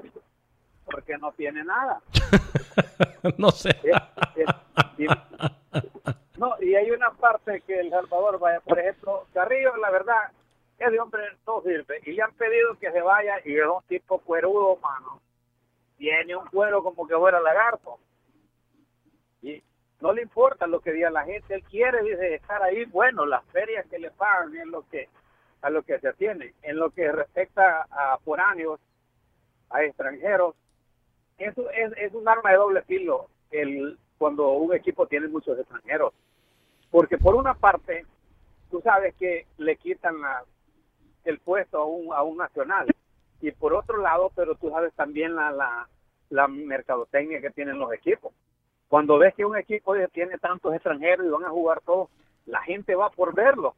[0.86, 2.00] porque no tiene nada.
[3.38, 3.76] No sé
[6.38, 10.32] no, y hay una parte que El Salvador vaya, por ejemplo, Carrillo, la verdad,
[10.78, 12.00] ese hombre no sirve.
[12.06, 15.22] Y le han pedido que se vaya y es un tipo cuerudo, mano.
[15.98, 17.98] Tiene un cuero como que fuera lagarto.
[19.42, 19.64] Y
[20.00, 22.86] no le importa lo que diga la gente, él quiere dice, estar ahí.
[22.86, 25.10] Bueno, las ferias que le pagan es lo que
[25.64, 26.54] a lo que se tiene.
[26.62, 28.80] En lo que respecta a foráneos,
[29.72, 30.56] a extranjeros,
[31.40, 33.28] eso es, es un arma de doble filo.
[33.50, 36.14] El, cuando un equipo tiene muchos extranjeros.
[36.92, 38.06] Porque por una parte,
[38.70, 40.44] tú sabes que le quitan la,
[41.24, 42.88] el puesto a un, a un nacional.
[43.42, 45.88] Y por otro lado, pero tú sabes también la, la,
[46.30, 48.34] la mercadotecnia que tienen los equipos.
[48.88, 52.10] Cuando ves que un equipo tiene tantos extranjeros y van a jugar todos,
[52.46, 53.76] la gente va por verlo.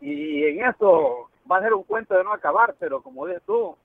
[0.00, 3.76] Y en eso va a ser un cuento de no acabar, pero como dices tú,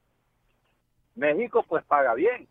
[1.15, 2.47] México pues paga bien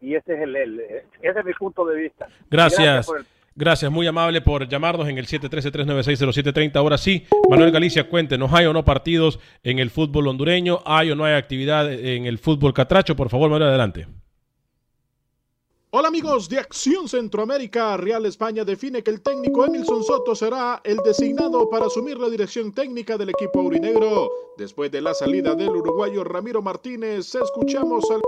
[0.00, 2.28] y ese es el, ese es mi punto de vista.
[2.50, 3.08] Gracias.
[3.08, 3.35] Gracias,
[3.90, 6.76] muy amable por llamarnos en el 713-396-0730.
[6.76, 10.80] Ahora sí, Manuel Galicia, cuéntenos, ¿hay o no partidos en el fútbol hondureño?
[10.84, 13.16] ¿Hay o no hay actividad en el fútbol catracho?
[13.16, 14.06] Por favor, Manuel, adelante.
[15.90, 20.98] Hola amigos de Acción Centroamérica, Real España define que el técnico Emilson Soto será el
[20.98, 24.28] designado para asumir la dirección técnica del equipo aurinegro.
[24.58, 28.20] Después de la salida del uruguayo Ramiro Martínez, escuchamos al...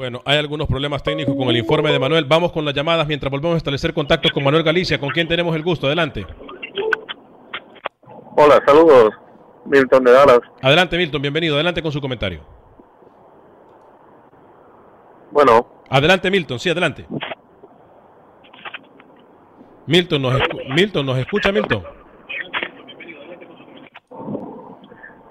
[0.00, 2.24] Bueno, hay algunos problemas técnicos con el informe de Manuel.
[2.24, 5.54] Vamos con las llamadas mientras volvemos a establecer contacto con Manuel Galicia, con quien tenemos
[5.54, 5.86] el gusto.
[5.86, 6.26] Adelante.
[8.34, 9.10] Hola, saludos.
[9.66, 10.40] Milton de Dallas.
[10.62, 11.54] Adelante, Milton, bienvenido.
[11.56, 12.40] Adelante con su comentario.
[15.32, 15.84] Bueno.
[15.90, 17.06] Adelante, Milton, sí, adelante.
[19.84, 20.40] Milton, ¿nos,
[20.74, 21.84] Milton, ¿nos escucha, Milton?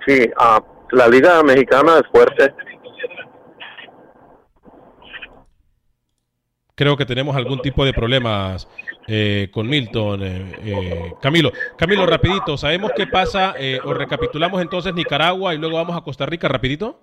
[0.06, 2.54] Sí, uh, la Liga Mexicana es fuerte
[6.80, 8.66] creo que tenemos algún tipo de problemas
[9.06, 10.24] eh, con Milton.
[10.24, 13.54] Eh, eh, Camilo, Camilo, rapidito, ¿sabemos qué pasa?
[13.84, 17.02] o recapitulamos entonces Nicaragua y luego vamos a Costa Rica, rapidito.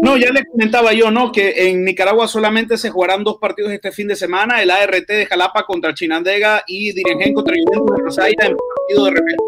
[0.00, 1.32] No, ya le comentaba yo, ¿no?
[1.32, 5.26] Que en Nicaragua solamente se jugarán dos partidos este fin de semana, el ART de
[5.26, 9.44] Jalapa contra Chinandega y Dirigen contra Juventus de Rosario en partido de repente.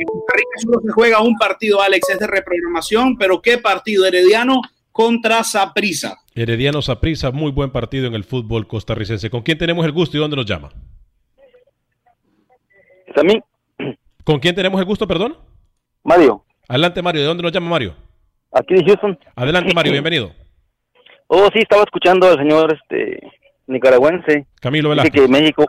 [0.00, 4.04] En Costa Rica solo se juega un partido, Alex, es de reprogramación, pero ¿qué partido?
[4.04, 4.60] Herediano
[4.92, 6.18] contra Saprisa.
[6.36, 9.30] Herediano Saprisa, muy buen partido en el fútbol costarricense.
[9.30, 10.68] ¿Con quién tenemos el gusto y dónde nos llama?
[13.14, 13.42] También.
[14.22, 15.34] ¿Con quién tenemos el gusto, perdón?
[16.04, 16.44] Mario.
[16.68, 17.22] Adelante, Mario.
[17.22, 17.94] ¿De dónde nos llama Mario?
[18.52, 19.18] Aquí de Houston.
[19.34, 19.92] Adelante, Mario.
[19.92, 20.30] Bienvenido.
[21.28, 23.18] Oh, sí, estaba escuchando al señor este
[23.66, 24.46] nicaragüense.
[24.60, 25.14] Camilo Velázquez.
[25.14, 25.66] Dice que México,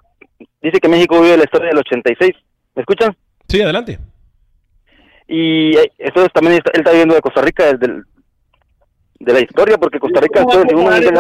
[0.62, 2.32] dice que México vive la historia del 86.
[2.76, 3.16] ¿Me escuchan?
[3.48, 4.00] Sí, adelante.
[5.30, 8.04] Y eh, entonces también él está viviendo de Costa Rica desde el
[9.20, 10.66] de la historia, porque Costa Rica después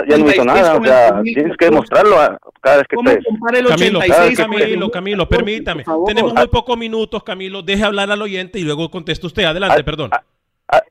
[0.07, 2.15] ya, no hizo nada, o sea, tienes que demostrarlo
[2.61, 3.25] cada vez que estés.
[3.67, 3.99] Camilo,
[4.35, 5.83] Camilo, Camilo, permítame.
[6.05, 9.43] Tenemos muy pocos minutos, Camilo, deje hablar al oyente y luego contesta usted.
[9.43, 10.11] Adelante, perdón.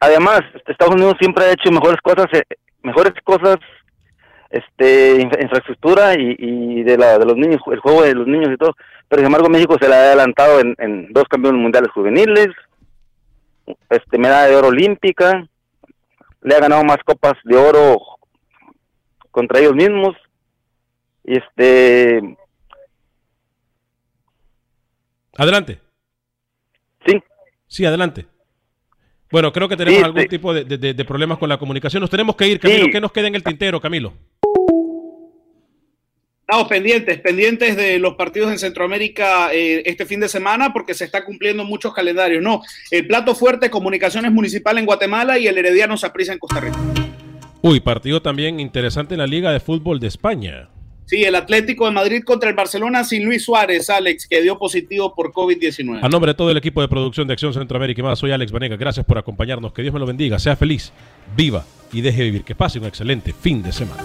[0.00, 2.42] además, Estados Unidos siempre ha hecho mejores cosas, eh,
[2.82, 3.56] mejores cosas
[4.50, 8.74] este infraestructura y, de, la, de los niños, el juego de los niños y todo.
[9.08, 12.48] Pero sin embargo México se le ha adelantado en, en dos campeones mundiales juveniles,
[13.90, 15.46] este medalla de oro olímpica,
[16.46, 17.98] le ha ganado más copas de oro
[19.32, 20.16] contra ellos mismos.
[21.24, 22.36] Y este
[25.36, 25.80] Adelante.
[27.04, 27.20] Sí.
[27.66, 28.26] Sí, adelante.
[29.30, 32.00] Bueno, creo que tenemos algún tipo de, problemas con la comunicación.
[32.00, 32.86] Nos tenemos que ir, Camilo.
[32.92, 34.12] ¿Qué nos queda en el tintero, Camilo?
[36.48, 41.04] Estamos pendientes, pendientes de los partidos en Centroamérica eh, este fin de semana porque se
[41.04, 42.40] está cumpliendo muchos calendarios.
[42.40, 46.78] No, el plato fuerte, Comunicaciones Municipal en Guatemala y el Herediano Saprissa en Costa Rica.
[47.62, 50.68] Uy, partido también interesante en la Liga de Fútbol de España.
[51.06, 55.16] Sí, el Atlético de Madrid contra el Barcelona sin Luis Suárez, Alex, que dio positivo
[55.16, 55.98] por COVID-19.
[56.00, 58.52] A nombre de todo el equipo de producción de Acción Centroamérica y más, soy Alex
[58.52, 58.76] Vanega.
[58.76, 59.72] Gracias por acompañarnos.
[59.72, 60.38] Que Dios me lo bendiga.
[60.38, 60.92] Sea feliz,
[61.36, 62.44] viva y deje vivir.
[62.44, 64.04] Que pase un excelente fin de semana.